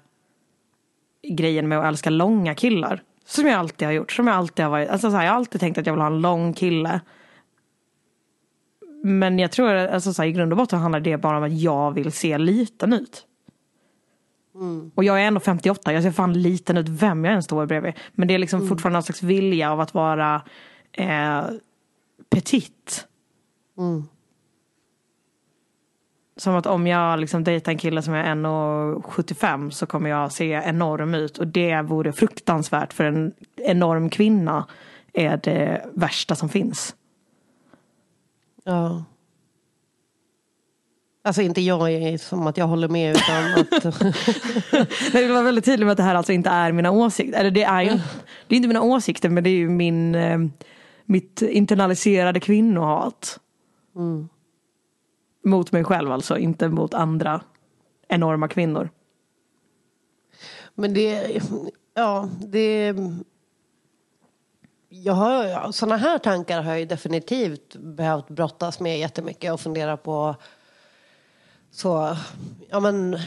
grejen 1.29 1.67
med 1.67 1.79
att 1.79 1.85
älska 1.85 2.09
långa 2.09 2.55
killar. 2.55 3.01
Som 3.25 3.47
jag 3.47 3.59
alltid 3.59 3.87
har 3.87 3.93
gjort. 3.93 4.11
Som 4.11 4.27
jag 4.27 4.35
alltid 4.35 4.65
har 4.65 4.71
varit. 4.71 4.89
Alltså, 4.89 5.11
så 5.11 5.17
här, 5.17 5.23
jag 5.23 5.31
har 5.31 5.37
alltid 5.37 5.61
tänkt 5.61 5.77
att 5.77 5.85
jag 5.85 5.93
vill 5.93 6.01
ha 6.01 6.07
en 6.07 6.21
lång 6.21 6.53
kille. 6.53 7.01
Men 9.03 9.39
jag 9.39 9.51
tror 9.51 9.69
alltså, 9.69 10.13
så 10.13 10.21
här, 10.21 10.29
i 10.29 10.31
grund 10.31 10.53
och 10.53 10.57
botten 10.57 10.79
handlar 10.79 10.99
det 10.99 11.17
bara 11.17 11.37
om 11.37 11.43
att 11.43 11.61
jag 11.61 11.91
vill 11.91 12.11
se 12.11 12.37
liten 12.37 12.93
ut. 12.93 13.25
Och 14.95 15.03
jag 15.03 15.21
är 15.21 15.27
ändå 15.27 15.39
58, 15.39 15.93
jag 15.93 16.03
ser 16.03 16.11
fan 16.11 16.41
liten 16.41 16.77
ut 16.77 16.89
vem 16.89 17.25
jag 17.25 17.33
än 17.33 17.43
står 17.43 17.65
bredvid. 17.65 17.93
Men 18.13 18.27
det 18.27 18.33
är 18.33 18.37
liksom 18.37 18.67
fortfarande 18.67 18.95
någon 18.95 19.03
slags 19.03 19.23
vilja 19.23 19.71
av 19.71 19.79
att 19.79 19.93
vara 19.93 20.41
eh, 20.91 21.43
petit. 22.29 23.07
Som 26.37 26.55
att 26.55 26.65
om 26.65 26.87
jag 26.87 27.19
liksom 27.19 27.43
dejtar 27.43 27.71
en 27.71 27.77
kille 27.77 28.01
som 28.01 28.13
är 28.13 28.23
1,75 28.23 29.69
så 29.69 29.85
kommer 29.85 30.09
jag 30.09 30.31
se 30.31 30.51
enorm 30.51 31.15
ut. 31.15 31.37
Och 31.37 31.47
det 31.47 31.81
vore 31.81 32.13
fruktansvärt 32.13 32.93
för 32.93 33.03
en 33.03 33.33
enorm 33.55 34.09
kvinna 34.09 34.65
är 35.13 35.37
det 35.37 35.85
värsta 35.93 36.35
som 36.35 36.49
finns. 36.49 36.95
Ja. 38.63 39.03
Alltså 41.23 41.41
inte 41.41 41.61
jag 41.61 41.91
är 41.91 42.17
som 42.17 42.47
att 42.47 42.57
jag 42.57 42.67
håller 42.67 42.87
med 42.87 43.15
utan 43.15 43.53
att... 43.59 44.01
Nej, 45.13 45.27
det 45.27 45.33
var 45.33 45.43
väldigt 45.43 45.65
tydligt 45.65 45.85
med 45.85 45.91
att 45.91 45.97
det 45.97 46.03
här 46.03 46.15
alltså 46.15 46.33
inte 46.33 46.49
är 46.49 46.71
mina 46.71 46.91
åsikter. 46.91 47.39
Eller 47.39 47.51
det 47.51 47.63
är 47.63 47.81
ju 47.81 47.89
det 48.47 48.55
är 48.55 48.57
inte 48.57 48.67
mina 48.67 48.81
åsikter 48.81 49.29
men 49.29 49.43
det 49.43 49.49
är 49.49 49.57
ju 49.57 49.69
min, 49.69 50.15
eh, 50.15 50.39
mitt 51.05 51.41
internaliserade 51.41 52.39
kvinnohat. 52.39 53.39
Mm. 53.95 54.29
Mot 55.45 55.71
mig 55.71 55.83
själv 55.83 56.11
alltså, 56.11 56.37
inte 56.37 56.69
mot 56.69 56.93
andra 56.93 57.41
enorma 58.07 58.47
kvinnor. 58.47 58.89
Men 60.75 60.93
det, 60.93 61.41
ja, 61.93 62.29
det... 62.39 62.95
Jag 64.89 65.13
har, 65.13 65.71
sådana 65.71 65.97
här 65.97 66.17
tankar 66.17 66.61
har 66.61 66.75
jag 66.75 66.87
definitivt 66.87 67.75
behövt 67.75 68.27
brottas 68.27 68.79
med 68.79 68.99
jättemycket 68.99 69.53
och 69.53 69.59
fundera 69.59 69.97
på 69.97 70.35
så, 71.71 72.17
ja 72.69 72.79
men, 72.79 73.19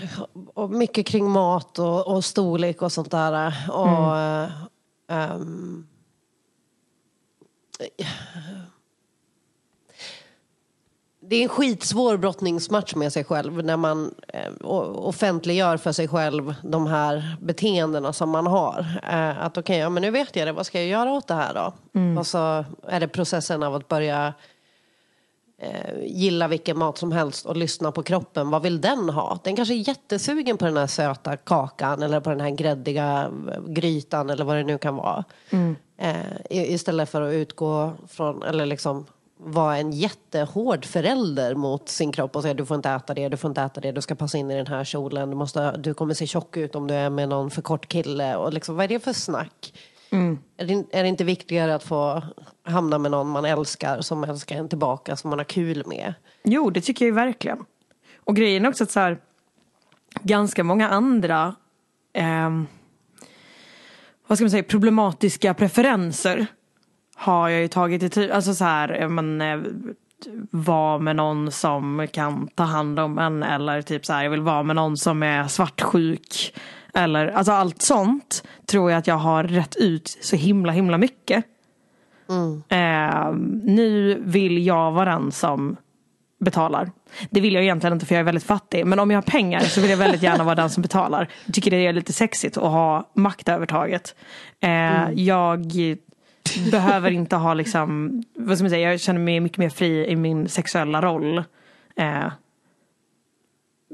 och 0.55 0.71
mycket 0.71 1.07
kring 1.07 1.31
mat 1.31 1.79
och, 1.79 2.07
och 2.07 2.25
storlek 2.25 2.83
och 2.83 2.93
sånt 2.93 3.11
där. 3.11 3.53
Och, 3.71 4.17
ehm, 5.09 5.87
det 11.29 11.37
är 11.37 11.43
en 11.43 11.49
skitsvår 11.49 12.17
brottningsmatch 12.17 12.95
med 12.95 13.13
sig 13.13 13.25
själv 13.25 13.65
när 13.65 13.77
man 13.77 14.15
eh, 14.29 14.53
offentliggör 14.95 15.77
för 15.77 15.93
sig 15.93 16.09
själv 16.09 16.55
de 16.63 16.87
här 16.87 17.37
beteendena 17.41 18.13
som 18.13 18.31
man 18.31 18.47
har. 18.47 18.87
Eh, 19.11 19.45
att 19.45 19.59
okej, 19.59 19.79
ja, 19.79 19.89
men 19.89 20.01
nu 20.01 20.11
vet 20.11 20.37
jag 20.37 20.49
det, 20.49 20.53
vad 20.53 20.67
ska 20.67 20.79
jag 20.79 20.89
göra 20.89 21.13
åt 21.13 21.27
det 21.27 21.35
här 21.35 21.55
då? 21.55 21.73
Mm. 22.01 22.19
Och 22.19 22.27
så 22.27 22.65
är 22.89 23.01
det 23.01 23.09
processen 23.09 23.63
av 23.63 23.75
att 23.75 23.89
börja 23.89 24.35
eh, 25.63 26.05
gilla 26.05 26.49
vilken 26.49 26.79
mat 26.79 26.99
som 26.99 27.13
helst 27.13 27.47
och 27.47 27.57
lyssna 27.57 27.93
på 27.93 28.03
kroppen. 28.03 28.51
Vad 28.51 28.63
vill 28.63 28.81
den 28.81 29.11
ha? 29.11 29.39
Den 29.45 29.57
kanske 29.57 29.75
är 29.75 29.89
jättesugen 29.89 30.57
på 30.57 30.65
den 30.65 30.77
här 30.77 30.87
söta 30.87 31.37
kakan 31.37 32.03
eller 32.03 32.21
på 32.21 32.31
den 32.31 32.41
här 32.41 32.51
gräddiga 32.51 33.31
grytan 33.67 34.31
eller 34.31 34.45
vad 34.45 34.57
det 34.57 34.65
nu 34.65 34.79
kan 34.79 34.97
vara. 34.97 35.25
Mm. 35.51 35.77
Istället 36.51 37.09
för 37.09 37.23
att 37.23 37.35
utgå 37.35 37.93
från, 38.09 38.43
eller 38.43 38.67
liksom 38.67 39.07
vara 39.39 39.77
en 39.77 39.93
jättehård 39.93 40.85
förälder 40.85 41.55
mot 41.55 41.89
sin 41.89 42.13
kropp 42.13 42.37
och 42.37 42.43
säga 42.43 42.55
du 42.55 42.67
får 42.67 42.75
inte 42.75 42.91
äta 42.91 43.15
det, 43.15 43.29
du 43.29 43.37
får 43.37 43.49
inte 43.49 43.63
äta 43.63 43.81
det, 43.81 43.93
du 43.93 44.01
ska 44.01 44.15
passa 44.15 44.39
in 44.39 44.51
i 44.51 44.57
den 44.57 44.67
här 44.67 44.85
kjolen, 44.85 45.31
du, 45.31 45.37
måste, 45.37 45.77
du 45.77 45.95
kommer 45.95 46.15
se 46.15 46.27
tjock 46.27 46.57
ut 46.57 46.75
om 46.75 46.87
du 46.87 46.95
är 46.95 47.11
med 47.11 47.29
någon 47.29 47.51
för 47.51 47.63
kort 47.63 47.89
kille. 47.89 48.37
Och 48.37 48.53
liksom, 48.53 48.77
vad 48.77 48.85
är 48.85 48.89
det 48.89 49.01
för 49.01 49.13
snack? 49.13 49.73
Mm. 50.11 50.39
Är, 50.57 50.67
det, 50.67 50.85
är 50.93 51.03
det 51.03 51.09
inte 51.09 51.25
viktigare 51.25 51.75
att 51.75 51.85
få 51.85 52.23
hamna 52.63 52.99
med 52.99 53.11
någon 53.11 53.29
man 53.29 53.45
älskar, 53.45 54.01
som 54.01 54.25
älskar 54.25 54.57
en 54.57 54.69
tillbaka, 54.69 55.17
som 55.17 55.31
man 55.31 55.39
har 55.39 55.45
kul 55.45 55.83
med? 55.87 56.15
Jo, 56.45 56.71
det 56.71 56.81
tycker 56.81 57.07
jag 57.07 57.13
verkligen. 57.13 57.65
Och 58.17 58.37
grejen 58.37 58.65
är 58.65 58.69
också 58.69 58.85
att 58.85 58.91
så 58.91 59.01
här, 59.01 59.19
ganska 60.23 60.65
många 60.65 60.89
andra 60.89 61.55
ehm, 62.13 62.67
vad 64.27 64.39
ska 64.39 64.45
man 64.45 64.51
säga, 64.51 64.63
problematiska 64.63 65.55
preferenser 65.55 66.47
har 67.19 67.49
jag 67.49 67.61
ju 67.61 67.69
tagit 67.69 68.03
i 68.03 68.09
tid. 68.09 68.31
Alltså 68.31 68.55
så 68.55 68.65
här, 68.65 69.01
eh, 69.03 69.09
men, 69.09 69.41
eh, 69.41 69.59
vara 70.51 70.99
med 70.99 71.17
någon 71.17 71.53
som 71.53 72.07
kan 72.13 72.49
ta 72.55 72.63
hand 72.63 72.99
om 72.99 73.19
en 73.19 73.43
eller 73.43 73.83
typ 73.83 74.07
så 74.07 74.13
här, 74.13 74.23
jag 74.23 74.31
vill 74.31 74.41
vara 74.41 74.63
med 74.63 74.77
någon 74.77 74.97
som 74.97 75.23
är 75.23 75.47
svartsjuk. 75.47 76.55
Eller 76.95 77.27
alltså 77.29 77.53
allt 77.53 77.83
sånt 77.83 78.43
tror 78.67 78.91
jag 78.91 78.99
att 78.99 79.07
jag 79.07 79.15
har 79.17 79.45
rätt 79.45 79.77
ut 79.77 80.19
så 80.23 80.37
himla 80.37 80.73
himla 80.73 80.99
mycket. 80.99 81.45
Eh, 82.69 83.33
nu 83.65 84.19
vill 84.25 84.67
jag 84.67 84.93
vara 84.93 85.11
den 85.11 85.33
som 85.33 85.77
betalar. 86.41 86.91
Det 87.31 87.41
vill 87.41 87.55
jag 87.55 87.63
egentligen 87.63 87.93
inte 87.95 88.07
för 88.07 88.15
jag 88.15 88.21
är 88.21 88.25
väldigt 88.25 88.45
fattig. 88.45 88.87
Men 88.87 88.99
om 88.99 89.11
jag 89.11 89.17
har 89.17 89.23
pengar 89.23 89.61
så 89.61 89.81
vill 89.81 89.91
jag 89.91 89.97
väldigt 89.97 90.23
gärna 90.23 90.45
vara 90.45 90.55
den 90.55 90.71
som 90.71 90.83
betalar. 90.83 91.29
Jag 91.47 91.55
tycker 91.55 91.71
det 91.71 91.87
är 91.87 91.93
lite 91.93 92.13
sexigt 92.13 92.57
att 92.57 92.63
ha 92.63 93.11
maktövertaget. 93.15 94.15
Eh, 94.61 95.11
Jag 95.15 95.73
behöver 96.71 97.11
inte 97.11 97.37
ha 97.37 97.55
liksom, 97.55 98.23
vad 98.35 98.59
ska 98.59 98.65
man 98.65 98.71
säga, 98.71 98.91
jag 98.91 99.01
känner 99.01 99.21
mig 99.21 99.41
mycket 99.41 99.59
mer 99.59 99.69
fri 99.69 100.07
i 100.07 100.17
min 100.17 100.49
sexuella 100.49 101.03
roll. 101.03 101.39
Eh, 101.97 102.29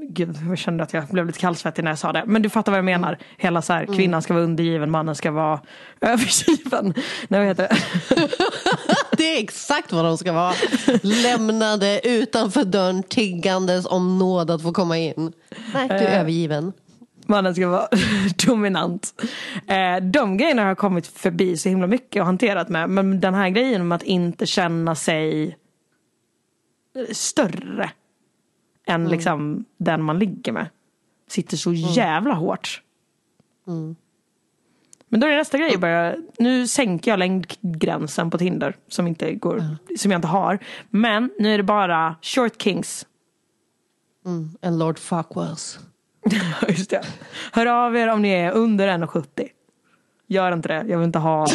Gud, 0.09 0.37
jag 0.49 0.59
kände 0.59 0.83
att 0.83 0.93
jag 0.93 1.07
blev 1.07 1.27
lite 1.27 1.39
kallsvettig 1.39 1.85
när 1.85 1.91
jag 1.91 1.99
sa 1.99 2.13
det. 2.13 2.25
Men 2.27 2.43
du 2.43 2.51
fattar 2.51 2.73
vad 2.73 2.79
jag 2.79 2.85
menar. 2.85 3.19
Hela 3.37 3.63
så 3.63 3.73
här, 3.73 3.87
kvinnan 3.87 4.23
ska 4.23 4.35
vara 4.35 4.45
undergiven, 4.45 4.91
mannen 4.91 5.15
ska 5.15 5.31
vara 5.31 5.61
övergiven. 6.01 6.95
Nej, 7.29 7.41
vad 7.41 7.49
heter 7.49 7.69
det? 7.69 8.29
Det 9.17 9.37
är 9.37 9.43
exakt 9.43 9.93
vad 9.93 10.05
de 10.05 10.19
ska 10.19 10.33
vara. 10.33 10.55
Lämnade 11.03 12.01
utanför 12.09 12.65
dörren 12.65 13.03
tiggandes 13.03 13.87
om 13.87 14.19
nåd 14.19 14.51
att 14.51 14.63
få 14.63 14.73
komma 14.73 14.99
in. 14.99 15.33
Nej, 15.75 15.89
du 15.89 15.95
är 15.95 16.21
övergiven. 16.21 16.73
Mannen 17.27 17.55
ska 17.55 17.69
vara 17.69 17.89
dominant. 18.47 19.23
Eh, 19.67 19.97
de 19.97 20.37
grejerna 20.37 20.63
har 20.63 20.69
jag 20.69 20.79
kommit 20.79 21.07
förbi 21.07 21.57
så 21.57 21.69
himla 21.69 21.87
mycket 21.87 22.21
och 22.21 22.27
hanterat 22.27 22.69
med. 22.69 22.91
Men 22.91 23.21
den 23.21 23.35
här 23.35 23.49
grejen 23.49 23.89
med 23.89 23.97
att 23.97 24.03
inte 24.03 24.47
känna 24.47 24.95
sig 24.95 25.59
större 27.13 27.91
än 28.87 29.09
liksom 29.09 29.65
den 29.77 30.03
man 30.03 30.19
ligger 30.19 30.53
med. 30.53 30.67
Sitter 31.29 31.57
så 31.57 31.73
jävla 31.73 32.35
hårt. 32.35 32.83
Men 35.09 35.21
då 35.21 35.27
är 35.27 35.31
det 35.31 35.37
nästa 35.37 35.59
grej. 35.59 35.79
Bara, 35.79 36.15
nu 36.39 36.67
sänker 36.67 37.11
jag 37.11 37.19
längdgränsen 37.19 38.31
på 38.31 38.39
Tinder 38.39 38.77
som, 38.89 39.07
inte 39.07 39.35
går, 39.35 39.63
som 39.97 40.11
jag 40.11 40.19
inte 40.19 40.29
har. 40.29 40.59
Men 40.91 41.31
nu 41.39 41.55
är 41.55 41.59
det 41.59 41.65
bara 41.65 42.17
short 42.23 42.63
kings. 42.63 43.07
Mm, 44.27 44.51
en 44.61 44.79
Lord 44.79 44.99
Fuckwells. 44.99 45.79
Just 46.69 46.91
det. 46.91 47.03
Hör 47.53 47.67
av 47.67 47.97
er 47.97 48.09
om 48.09 48.23
ni 48.23 48.29
är 48.31 48.53
under 48.53 48.89
1,70. 48.89 49.49
Gör 50.27 50.53
inte 50.53 50.69
det. 50.69 50.85
Jag 50.89 50.99
vill 50.99 51.07
inte 51.07 51.19
ha... 51.19 51.47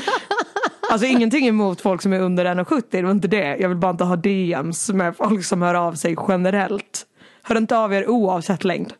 alltså 0.90 1.06
ingenting 1.06 1.46
emot 1.46 1.80
folk 1.80 2.02
som 2.02 2.12
är 2.12 2.20
under 2.20 2.44
1,70. 2.44 2.82
Det 2.90 3.02
var 3.02 3.10
inte 3.10 3.28
det. 3.28 3.56
Jag 3.56 3.68
vill 3.68 3.78
bara 3.78 3.90
inte 3.90 4.04
ha 4.04 4.16
DMs 4.16 4.88
med 4.88 5.16
folk 5.16 5.44
som 5.44 5.62
hör 5.62 5.74
av 5.74 5.94
sig 5.94 6.16
generellt. 6.28 7.06
Hör 7.42 7.56
inte 7.56 7.76
av 7.78 7.94
er 7.94 8.08
oavsett 8.08 8.64
längd. 8.64 8.92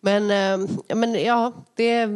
Men, 0.00 0.30
eh, 0.30 0.68
men 0.96 1.24
ja, 1.24 1.52
det, 1.74 2.06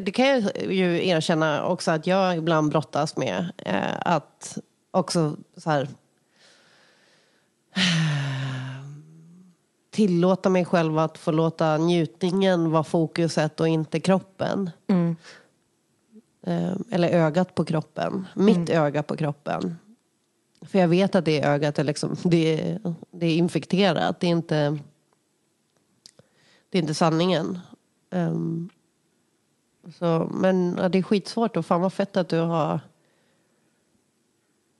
det 0.00 0.12
kan 0.12 0.26
jag 0.26 0.42
ju 0.72 1.08
erkänna 1.08 1.66
också 1.66 1.90
att 1.90 2.06
jag 2.06 2.36
ibland 2.36 2.70
brottas 2.70 3.16
med. 3.16 3.52
Eh, 3.58 3.96
att 4.00 4.58
också 4.90 5.36
så 5.56 5.70
här 5.70 5.88
tillåta 9.90 10.48
mig 10.48 10.64
själv 10.64 10.98
att 10.98 11.18
få 11.18 11.30
låta 11.30 11.78
njutningen 11.78 12.70
vara 12.70 12.84
fokuset 12.84 13.60
och 13.60 13.68
inte 13.68 14.00
kroppen. 14.00 14.70
Mm. 14.86 15.16
Eh, 16.42 16.72
eller 16.90 17.08
ögat 17.08 17.54
på 17.54 17.64
kroppen. 17.64 18.26
Mitt 18.34 18.70
öga 18.70 19.02
på 19.02 19.16
kroppen. 19.16 19.76
För 20.62 20.78
jag 20.78 20.88
vet 20.88 21.14
att 21.14 21.24
det 21.24 21.44
ögat 21.44 21.78
är, 21.78 21.84
liksom, 21.84 22.16
det 22.22 22.60
är, 22.60 22.94
det 23.10 23.26
är 23.26 23.36
infekterat. 23.36 24.20
Det 24.20 24.26
är 24.26 24.30
inte, 24.30 24.78
det 26.70 26.78
är 26.78 26.82
inte 26.82 26.94
sanningen. 26.94 27.58
Ehm, 28.10 28.70
så, 29.98 30.30
men 30.34 30.76
ja, 30.80 30.88
det 30.88 30.98
är 30.98 31.02
skitsvårt 31.02 31.56
och 31.56 31.66
fan 31.66 31.80
vad 31.80 31.92
fett 31.92 32.16
att 32.16 32.28
du 32.28 32.38
har 32.38 32.80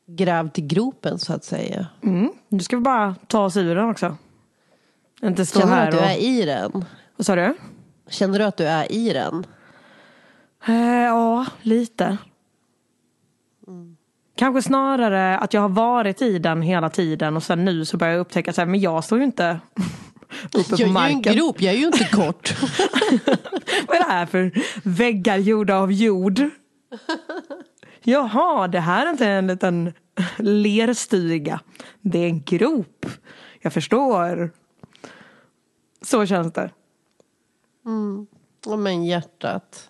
grävt 0.06 0.58
i 0.58 0.62
gropen 0.62 1.18
så 1.18 1.32
att 1.32 1.44
säga. 1.44 1.86
Mm. 2.02 2.32
Nu 2.48 2.58
ska 2.58 2.76
vi 2.76 2.82
bara 2.82 3.14
ta 3.26 3.44
oss 3.44 3.56
ur 3.56 3.74
den 3.74 3.88
också. 3.90 4.16
Inte 5.22 5.46
stå 5.46 5.60
Känner 5.60 5.72
du 5.72 5.76
här 5.80 5.86
att 5.86 5.92
du 5.92 5.98
och... 5.98 6.04
är 6.04 6.16
i 6.16 6.44
den? 6.44 6.84
Vad 7.16 7.26
sa 7.26 7.34
du? 7.36 7.54
Känner 8.08 8.38
du 8.38 8.44
att 8.44 8.56
du 8.56 8.64
är 8.66 8.92
i 8.92 9.12
den? 9.12 9.46
Eh, 10.66 10.74
ja, 11.04 11.46
lite. 11.62 12.16
Kanske 14.36 14.62
snarare 14.62 15.38
att 15.38 15.54
jag 15.54 15.60
har 15.60 15.68
varit 15.68 16.22
i 16.22 16.38
den 16.38 16.62
hela 16.62 16.90
tiden 16.90 17.36
och 17.36 17.42
sen 17.42 17.64
nu 17.64 17.84
så 17.84 17.96
börjar 17.96 18.12
jag 18.12 18.20
upptäcka 18.20 18.50
att 18.50 18.68
men 18.68 18.80
jag 18.80 19.04
står 19.04 19.18
ju 19.18 19.24
inte 19.24 19.60
uppe 20.54 20.58
Jag 20.58 20.68
på 20.68 20.74
är 20.74 20.78
ju 20.78 20.84
en 20.84 20.92
marken. 20.92 21.34
grop, 21.34 21.60
jag 21.60 21.74
är 21.74 21.78
ju 21.78 21.86
inte 21.86 22.04
kort. 22.04 22.54
Vad 23.88 23.96
är 23.96 24.04
det 24.04 24.12
här 24.12 24.26
för 24.26 24.50
väggar 24.84 25.36
gjorda 25.36 25.76
av 25.76 25.92
jord? 25.92 26.38
Jaha, 28.04 28.68
det 28.68 28.80
här 28.80 29.06
är 29.06 29.10
inte 29.10 29.26
en 29.26 29.46
liten 29.46 29.92
lerstuga. 30.38 31.60
Det 32.00 32.18
är 32.18 32.26
en 32.26 32.42
grop. 32.42 33.06
Jag 33.60 33.72
förstår. 33.72 34.50
Så 36.02 36.26
känns 36.26 36.52
det. 36.52 36.70
Mm. 37.86 38.26
Men 38.78 39.04
hjärtat. 39.04 39.88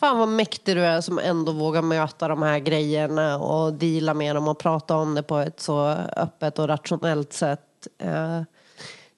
Fan 0.00 0.18
vad 0.18 0.28
mäktig 0.28 0.76
du 0.76 0.80
är 0.84 1.00
som 1.00 1.18
ändå 1.18 1.52
vågar 1.52 1.82
möta 1.82 2.28
de 2.28 2.42
här 2.42 2.58
grejerna 2.58 3.38
och 3.38 3.72
deala 3.74 4.14
med 4.14 4.36
dem 4.36 4.48
och 4.48 4.58
prata 4.58 4.96
om 4.96 5.14
det 5.14 5.22
på 5.22 5.38
ett 5.38 5.60
så 5.60 5.86
öppet 6.16 6.58
och 6.58 6.68
rationellt 6.68 7.32
sätt. 7.32 7.88
Eh, 7.98 8.42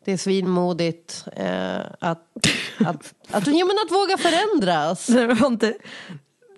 Det 0.04 0.12
är 0.12 0.16
svinmodigt 0.16 1.24
eh, 1.32 1.80
att, 2.00 2.26
att, 2.78 3.14
att, 3.30 3.46
ja, 3.46 3.66
men 3.66 3.76
att 3.86 3.92
våga 3.92 4.18
förändras. 4.18 5.06
Det 5.06 5.26
var, 5.26 5.46
inte, 5.46 5.74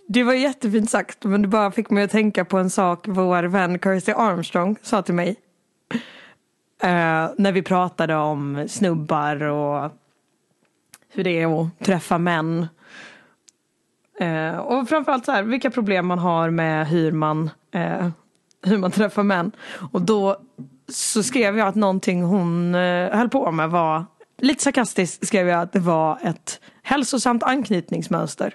det 0.08 0.22
var 0.22 0.32
jättefint 0.32 0.90
sagt 0.90 1.24
men 1.24 1.42
det 1.42 1.48
bara 1.48 1.70
fick 1.70 1.90
mig 1.90 2.04
att 2.04 2.10
tänka 2.10 2.44
på 2.44 2.58
en 2.58 2.70
sak 2.70 3.04
vår 3.08 3.42
vän 3.42 3.78
Kirsty 3.78 4.12
Armstrong 4.12 4.76
sa 4.82 5.02
till 5.02 5.14
mig. 5.14 5.36
Uh, 6.84 7.30
när 7.38 7.52
vi 7.52 7.62
pratade 7.62 8.16
om 8.16 8.64
snubbar 8.68 9.42
och 9.42 9.92
hur 11.08 11.24
det 11.24 11.42
är 11.42 11.60
att 11.60 11.78
träffa 11.78 12.18
män. 12.18 12.66
Uh, 14.20 14.56
och 14.56 14.88
framförallt 14.88 15.24
så 15.24 15.32
här, 15.32 15.42
vilka 15.42 15.70
problem 15.70 16.06
man 16.06 16.18
har 16.18 16.50
med 16.50 16.86
hur 16.88 17.12
man, 17.12 17.50
uh, 17.74 18.08
hur 18.62 18.78
man 18.78 18.90
träffar 18.90 19.22
män. 19.22 19.52
Och 19.92 20.02
då 20.02 20.36
så 20.88 21.22
skrev 21.22 21.58
jag 21.58 21.68
att 21.68 21.74
någonting 21.74 22.22
hon 22.22 22.74
uh, 22.74 23.16
höll 23.16 23.28
på 23.28 23.52
med 23.52 23.70
var, 23.70 24.04
lite 24.38 24.62
sarkastiskt 24.62 25.26
skrev 25.26 25.48
jag 25.48 25.60
att 25.60 25.72
det 25.72 25.78
var 25.78 26.18
ett 26.22 26.60
hälsosamt 26.82 27.42
anknytningsmönster. 27.42 28.54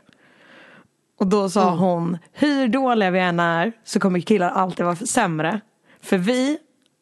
Och 1.21 1.27
då 1.27 1.49
sa 1.49 1.75
hon, 1.75 2.17
hur 2.31 2.67
dåliga 2.67 3.11
vi 3.11 3.19
än 3.19 3.39
är 3.39 3.71
så 3.83 3.99
kommer 3.99 4.19
killar 4.19 4.49
alltid 4.49 4.85
vara 4.85 4.95
sämre. 4.95 5.61
För 6.01 6.17
vi 6.17 6.57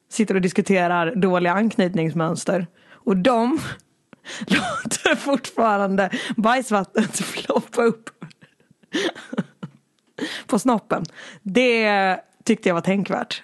sitter 0.09 0.35
och 0.35 0.41
diskuterar 0.41 1.15
dåliga 1.15 1.53
anknytningsmönster. 1.53 2.67
Och 2.91 3.17
de 3.17 3.59
låter 4.39 5.15
fortfarande 5.15 6.09
bajsvattnet 6.37 7.15
floppa 7.19 7.83
upp 7.83 8.09
på 10.47 10.59
snoppen. 10.59 11.05
Det 11.41 12.19
tyckte 12.43 12.69
jag 12.69 12.73
var 12.73 12.81
tänkvärt. 12.81 13.43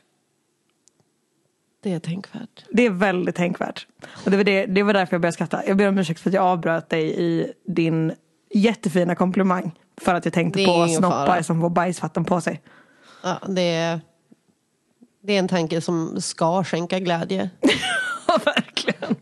Det 1.84 1.94
är 1.94 2.00
tänkvärt. 2.00 2.66
Det 2.70 2.86
är 2.86 2.90
väldigt 2.90 3.36
tänkvärt. 3.36 3.88
Och 4.26 4.32
det 4.32 4.38
var, 4.38 4.44
det, 4.44 4.66
det 4.66 4.84
var 4.84 4.94
därför 4.94 5.14
jag 5.14 5.22
började 5.22 5.34
skratta. 5.34 5.68
Jag 5.68 5.78
ber 5.78 5.88
om 5.88 5.98
ursäkt 5.98 6.20
för 6.20 6.30
att 6.30 6.34
jag 6.34 6.44
avbröt 6.44 6.90
dig 6.90 7.22
i 7.22 7.54
din 7.68 8.14
jättefina 8.54 9.16
komplimang. 9.16 9.72
För 10.02 10.14
att 10.14 10.26
jag 10.26 10.34
tänkte 10.34 10.66
på 10.66 10.88
snoppar 10.88 11.26
fara. 11.26 11.44
som 11.44 11.62
får 11.62 11.70
bajsvatten 11.70 12.26
på 12.26 12.42
sig. 12.42 12.62
Ja, 13.24 13.40
det, 13.48 13.76
är, 13.76 14.02
det 15.24 15.34
är 15.36 15.40
en 15.40 15.48
tanke 15.48 15.82
som 15.82 16.22
ska 16.22 16.64
skänka 16.64 17.00
glädje. 17.00 17.50
verkligen. 18.46 19.16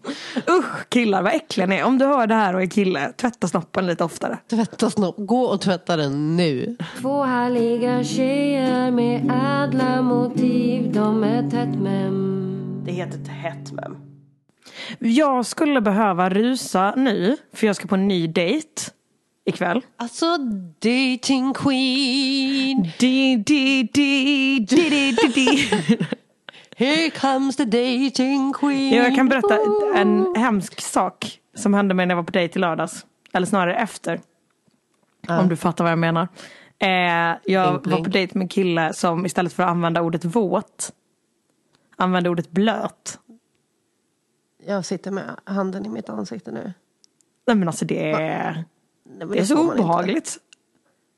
Usch 0.50 0.90
killar 0.90 1.22
vad 1.22 1.36
äckliga 1.36 1.68
ni 1.68 1.76
är. 1.76 1.84
Om 1.84 1.98
du 1.98 2.06
hör 2.06 2.28
det 2.28 2.36
här 2.36 2.56
och 2.56 2.62
är 2.62 2.66
kille, 2.66 3.12
tvätta 3.12 3.48
snoppen 3.48 3.88
lite 3.88 4.04
oftare. 4.04 4.38
Tvätta 4.50 4.90
snopp. 4.90 5.16
Gå 5.18 5.42
och 5.42 5.62
tvätta 5.62 5.96
den 5.96 6.36
nu. 6.38 6.78
Två 7.02 7.24
härliga 7.24 8.04
tjejer 8.04 8.92
med 8.92 9.32
ädla 9.64 10.02
motiv. 10.02 10.94
De 10.94 11.24
är 11.24 11.50
tätt 11.50 11.82
mem. 11.82 12.84
Det 12.86 12.92
heter 12.92 13.18
tätt 13.18 13.72
mem. 13.72 13.98
Jag 15.00 15.46
skulle 15.46 15.82
behöva 15.82 16.30
rusa 16.30 16.94
nu, 16.98 17.38
för 17.54 17.68
jag 17.68 17.76
ska 17.76 17.88
på 17.88 17.96
en 17.96 18.08
ny 18.08 18.28
dejt 18.28 18.82
ikväll. 19.46 19.82
Alltså 19.98 20.38
dating 20.80 21.54
queen. 21.54 22.92
Di, 23.00 23.36
di, 23.36 23.84
di, 23.94 24.60
di, 24.64 24.90
di, 24.90 25.12
di, 25.12 25.28
di. 25.34 25.70
Here 26.76 27.10
comes 27.10 27.56
the 27.56 27.66
dating 27.66 28.54
queen. 28.54 28.94
Jag 28.94 29.16
kan 29.16 29.30
berätta 29.30 29.60
en 29.96 30.36
hemsk 30.36 30.82
sak 30.82 31.40
som 31.56 31.74
hände 31.74 31.94
mig 31.94 32.06
när 32.06 32.12
jag 32.12 32.18
var 32.18 32.24
på 32.24 32.32
dejt 32.32 32.60
i 32.60 32.62
lördags. 32.62 33.06
Eller 33.34 33.48
snarare 33.48 33.76
efter. 33.76 34.22
Om 35.30 35.50
du 35.50 35.56
fattar 35.56 35.84
vad 35.84 35.92
jag 35.92 36.00
menar. 36.00 36.28
Eh, 36.80 36.90
jag 36.90 37.38
Blink, 37.46 37.84
blink. 37.84 37.98
var 38.00 38.04
på 38.04 38.10
dejt 38.10 38.38
med 38.38 38.46
en 38.46 38.50
kille 38.50 38.94
som 38.94 39.26
istället 39.26 39.54
för 39.54 39.64
att 39.64 39.70
använda 39.70 40.02
ordet 40.02 40.26
våt 40.26 40.92
använde 41.96 42.30
ordet 42.30 42.52
blöt. 42.52 43.20
Jag 44.66 44.86
sitter 44.86 45.12
med 45.12 45.36
handen 45.44 45.86
i 45.86 45.90
mitt 45.90 46.10
ansikte 46.10 46.52
nu. 46.52 46.74
Nej 47.48 47.56
men 47.56 47.68
alltså 47.68 47.86
det 47.86 48.12
är, 48.12 48.66
Nej, 49.18 49.28
men 49.28 49.30
det 49.30 49.40
är 49.40 49.46
så 49.46 49.74
obehagligt. 49.74 50.38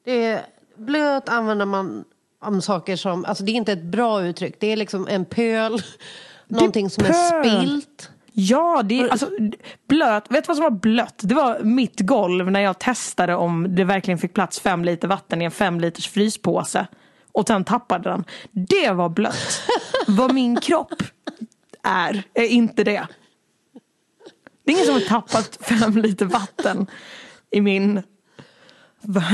Det 0.05 0.25
är, 0.25 0.45
blöt 0.77 1.29
använder 1.29 1.65
man 1.65 2.05
om 2.41 2.61
saker 2.61 2.95
som, 2.95 3.25
alltså 3.25 3.43
det 3.43 3.51
är 3.51 3.53
inte 3.53 3.71
ett 3.71 3.83
bra 3.83 4.21
uttryck. 4.23 4.55
Det 4.59 4.67
är 4.67 4.77
liksom 4.77 5.07
en 5.07 5.25
pöl, 5.25 5.81
någonting 6.47 6.89
som 6.89 7.05
är 7.05 7.31
pöl. 7.31 7.59
spilt. 7.59 8.09
Ja, 8.37 8.81
det 8.85 8.99
är 8.99 9.07
alltså 9.07 9.29
blöt. 9.87 10.31
Vet 10.31 10.43
du 10.43 10.47
vad 10.47 10.57
som 10.57 10.63
var 10.63 10.71
blött? 10.71 11.19
Det 11.23 11.35
var 11.35 11.59
mitt 11.59 11.99
golv 11.99 12.51
när 12.51 12.59
jag 12.59 12.79
testade 12.79 13.35
om 13.35 13.75
det 13.75 13.83
verkligen 13.83 14.17
fick 14.17 14.33
plats 14.33 14.59
fem 14.59 14.85
liter 14.85 15.07
vatten 15.07 15.41
i 15.41 15.45
en 15.45 15.51
fem 15.51 15.79
liters 15.79 16.09
fryspåse. 16.09 16.87
Och 17.31 17.47
sen 17.47 17.63
tappade 17.63 18.09
den. 18.09 18.23
Det 18.51 18.91
var 18.91 19.09
blött. 19.09 19.61
vad 20.07 20.33
min 20.33 20.55
kropp 20.55 21.03
är, 21.83 22.23
är 22.33 22.47
inte 22.47 22.83
det. 22.83 23.07
Det 24.65 24.71
är 24.71 24.75
ingen 24.75 24.85
som 24.85 24.93
har 24.93 25.01
tappat 25.01 25.57
fem 25.61 25.97
liter 25.97 26.25
vatten 26.25 26.87
i 27.51 27.61
min... 27.61 28.03
Blött 29.01 29.33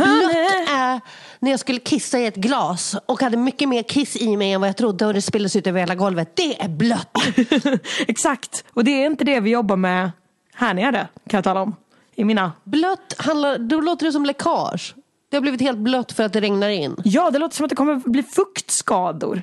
är 0.69 1.01
när 1.39 1.51
jag 1.51 1.59
skulle 1.59 1.79
kissa 1.79 2.19
i 2.19 2.25
ett 2.25 2.35
glas 2.35 2.95
och 3.05 3.21
hade 3.21 3.37
mycket 3.37 3.69
mer 3.69 3.83
kiss 3.83 4.15
i 4.15 4.37
mig 4.37 4.51
än 4.51 4.61
vad 4.61 4.69
jag 4.69 4.77
trodde 4.77 5.05
och 5.05 5.13
det 5.13 5.21
spilldes 5.21 5.55
ut 5.55 5.67
över 5.67 5.79
hela 5.79 5.95
golvet. 5.95 6.35
Det 6.35 6.61
är 6.61 6.69
blött. 6.69 7.17
Exakt. 8.07 8.63
Och 8.73 8.83
det 8.83 8.91
är 8.91 9.05
inte 9.05 9.23
det 9.23 9.39
vi 9.39 9.49
jobbar 9.49 9.75
med 9.75 10.11
här 10.53 10.73
nere, 10.73 11.07
kan 11.29 11.37
jag 11.37 11.43
tala 11.43 11.61
om. 11.61 11.75
I 12.15 12.23
mina... 12.23 12.51
Blött 12.63 13.15
handlar, 13.17 13.57
då 13.57 13.81
låter 13.81 14.05
det 14.05 14.11
som 14.11 14.25
läckage. 14.25 14.95
Det 15.29 15.37
har 15.37 15.41
blivit 15.41 15.61
helt 15.61 15.77
blött 15.77 16.11
för 16.11 16.23
att 16.23 16.33
det 16.33 16.41
regnar 16.41 16.69
in. 16.69 16.95
Ja, 17.03 17.31
det 17.31 17.39
låter 17.39 17.55
som 17.55 17.63
att 17.63 17.69
det 17.69 17.75
kommer 17.75 17.95
bli 17.95 18.23
fuktskador. 18.23 19.41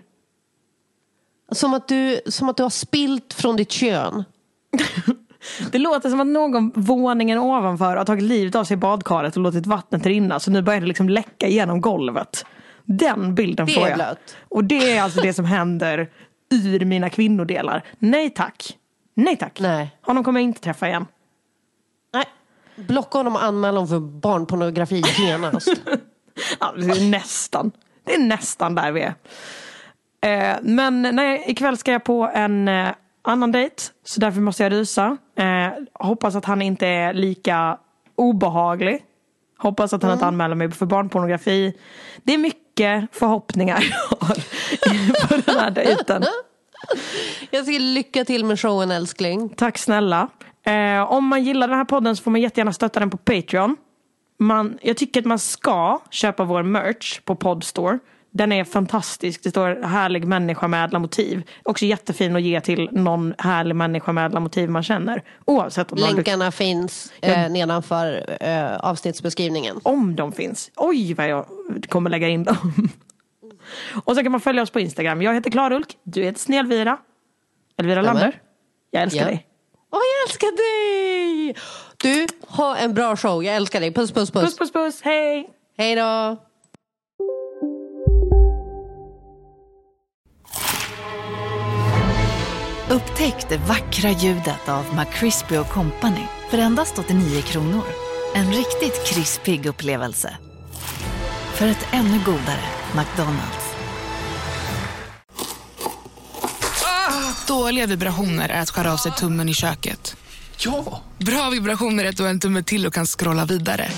Som 1.52 1.74
att 1.74 1.88
du, 1.88 2.20
som 2.26 2.48
att 2.48 2.56
du 2.56 2.62
har 2.62 2.70
spilt 2.70 3.34
från 3.34 3.56
ditt 3.56 3.70
kön. 3.72 4.24
Det 5.72 5.78
låter 5.78 6.10
som 6.10 6.20
att 6.20 6.26
någon 6.26 6.72
våningen 6.74 7.38
ovanför 7.38 7.96
har 7.96 8.04
tagit 8.04 8.24
livet 8.24 8.54
av 8.54 8.64
sig 8.64 8.74
i 8.74 8.78
badkaret 8.78 9.36
och 9.36 9.42
låtit 9.42 9.66
vattnet 9.66 10.06
rinna. 10.06 10.40
Så 10.40 10.50
nu 10.50 10.62
börjar 10.62 10.80
det 10.80 10.86
liksom 10.86 11.08
läcka 11.08 11.48
genom 11.48 11.80
golvet. 11.80 12.44
Den 12.84 13.34
bilden 13.34 13.66
Det 13.66 13.72
får 13.72 13.88
jag. 13.88 13.94
blött. 13.96 14.36
Och 14.48 14.64
det 14.64 14.92
är 14.92 15.02
alltså 15.02 15.20
det 15.20 15.32
som 15.32 15.44
händer 15.44 16.10
ur 16.50 16.84
mina 16.84 17.10
kvinnodelar. 17.10 17.84
Nej 17.98 18.30
tack. 18.30 18.76
Nej 19.14 19.36
tack. 19.36 19.60
Nej. 19.60 19.96
Honom 20.02 20.24
kommer 20.24 20.40
jag 20.40 20.44
inte 20.44 20.60
träffa 20.60 20.88
igen. 20.88 21.06
Nej. 22.14 22.24
Blocka 22.76 23.18
honom 23.18 23.34
och 23.36 23.44
anmäla 23.44 23.78
honom 23.80 23.88
för 23.88 24.00
barnpornografi 24.00 25.02
genast. 25.18 25.68
Ja, 26.60 26.72
det 26.76 26.82
är 26.90 27.10
nästan. 27.10 27.70
Det 28.04 28.14
är 28.14 28.18
nästan 28.18 28.74
där 28.74 28.92
vi 28.92 29.00
är. 29.00 29.14
Eh, 30.20 30.56
men 30.62 31.02
nej, 31.02 31.44
ikväll 31.46 31.76
ska 31.76 31.92
jag 31.92 32.04
på 32.04 32.30
en 32.34 32.68
eh, 32.68 32.88
annan 33.22 33.52
dejt. 33.52 33.74
Så 34.04 34.20
därför 34.20 34.40
måste 34.40 34.62
jag 34.62 34.72
rusa. 34.72 35.16
Eh, 35.38 35.72
hoppas 35.94 36.36
att 36.36 36.44
han 36.44 36.62
inte 36.62 36.86
är 36.86 37.14
lika 37.14 37.78
obehaglig. 38.14 39.02
Hoppas 39.58 39.92
att 39.92 40.02
han 40.02 40.12
inte 40.12 40.26
anmäler 40.26 40.54
mig 40.54 40.70
för 40.70 40.86
barnpornografi. 40.86 41.74
Det 42.22 42.34
är 42.34 42.38
mycket 42.38 43.08
förhoppningar 43.12 43.84
jag 44.10 44.26
har 44.26 45.28
på 45.28 45.42
den 45.46 45.58
här 45.58 45.70
dejten. 45.70 46.24
jag 47.50 47.64
säger 47.64 47.80
lycka 47.80 48.24
till 48.24 48.44
med 48.44 48.60
showen 48.60 48.90
älskling. 48.90 49.48
Tack 49.48 49.78
snälla. 49.78 50.28
Eh, 50.66 51.12
om 51.12 51.26
man 51.26 51.44
gillar 51.44 51.68
den 51.68 51.76
här 51.76 51.84
podden 51.84 52.16
så 52.16 52.22
får 52.22 52.30
man 52.30 52.40
jättegärna 52.40 52.72
stötta 52.72 53.00
den 53.00 53.10
på 53.10 53.16
Patreon. 53.16 53.76
Man, 54.38 54.78
jag 54.82 54.96
tycker 54.96 55.20
att 55.20 55.26
man 55.26 55.38
ska 55.38 56.00
köpa 56.10 56.44
vår 56.44 56.62
merch 56.62 57.20
på 57.20 57.36
Podstore. 57.36 57.98
Den 58.38 58.52
är 58.52 58.64
fantastisk. 58.64 59.42
Det 59.42 59.50
står 59.50 59.82
härlig 59.82 60.24
människa 60.24 60.68
med 60.68 60.84
ädla 60.84 60.98
motiv. 60.98 61.42
Också 61.62 61.84
jättefin 61.84 62.36
att 62.36 62.42
ge 62.42 62.60
till 62.60 62.88
någon 62.92 63.34
härlig 63.38 63.76
människa 63.76 64.12
med 64.12 64.26
ädla 64.26 64.40
motiv 64.40 64.70
man 64.70 64.82
känner. 64.82 65.22
Oavsett 65.44 65.92
om 65.92 65.98
Länkarna 65.98 66.52
finns 66.52 67.12
eh, 67.22 67.50
nedanför 67.50 68.36
eh, 68.40 68.76
avsnittsbeskrivningen. 68.76 69.80
Om 69.82 70.16
de 70.16 70.32
finns. 70.32 70.70
Oj 70.76 71.14
vad 71.14 71.28
jag 71.28 71.46
kommer 71.88 72.10
lägga 72.10 72.28
in 72.28 72.44
dem. 72.44 72.88
Och 74.04 74.16
så 74.16 74.22
kan 74.22 74.32
man 74.32 74.40
följa 74.40 74.62
oss 74.62 74.70
på 74.70 74.80
Instagram. 74.80 75.22
Jag 75.22 75.34
heter 75.34 75.50
Klarulk. 75.50 75.96
Du 76.02 76.22
heter 76.22 76.40
Snällvira. 76.40 76.98
Elvira. 77.78 78.02
Lander. 78.02 78.40
Jag 78.90 79.02
älskar 79.02 79.20
Ja. 79.20 79.26
dig. 79.26 79.46
Åh, 79.92 80.00
jag 80.00 80.28
älskar 80.28 80.56
dig! 80.56 81.56
Du, 81.96 82.26
ha 82.48 82.76
en 82.76 82.94
bra 82.94 83.16
show. 83.16 83.44
Jag 83.44 83.56
älskar 83.56 83.80
dig. 83.80 83.92
Puss, 83.94 84.12
puss, 84.12 84.30
puss. 84.30 84.42
Puss 84.42 84.58
puss 84.58 84.72
puss. 84.72 85.02
Hej. 85.02 85.50
Hej 85.78 85.94
då. 85.96 86.36
Upptäck 92.90 93.48
det 93.48 93.56
vackra 93.56 94.10
ljudet 94.10 94.68
av 94.68 94.84
McCrispy 94.94 95.56
Company 95.72 96.26
för 96.50 96.58
endast 96.58 96.98
89 96.98 97.42
kronor. 97.42 97.84
En 98.34 98.52
riktigt 98.52 99.06
krispig 99.06 99.66
upplevelse. 99.66 100.36
För 101.54 101.66
ett 101.66 101.86
ännu 101.92 102.20
godare 102.24 102.64
McDonalds. 102.96 103.74
Dåliga 107.46 107.86
vibrationer 107.86 108.48
är 108.48 108.60
att 108.60 108.70
skära 108.70 108.92
av 108.92 108.96
sig 108.96 109.12
tummen 109.12 109.48
i 109.48 109.54
köket. 109.54 110.16
Ja! 110.58 111.02
Bra 111.18 111.50
vibrationer 111.50 112.04
är 112.04 112.08
att 112.08 112.16
du 112.16 112.22
har 112.22 112.30
en 112.30 112.40
tumme 112.40 112.62
till 112.62 112.86
och 112.86 112.94
kan 112.94 113.06
scrolla 113.06 113.44
vidare. 113.44 113.88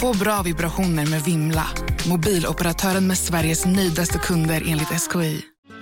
Få 0.00 0.16
bra 0.16 0.42
vibrationer 0.42 1.06
med 1.06 1.24
Vimla. 1.24 1.66
Mobiloperatören 2.08 3.06
med 3.06 3.18
Sveriges 3.18 3.66
nöjdaste 3.66 4.18
kunder 4.18 4.62
enligt 4.66 4.88
SKI. 4.88 5.44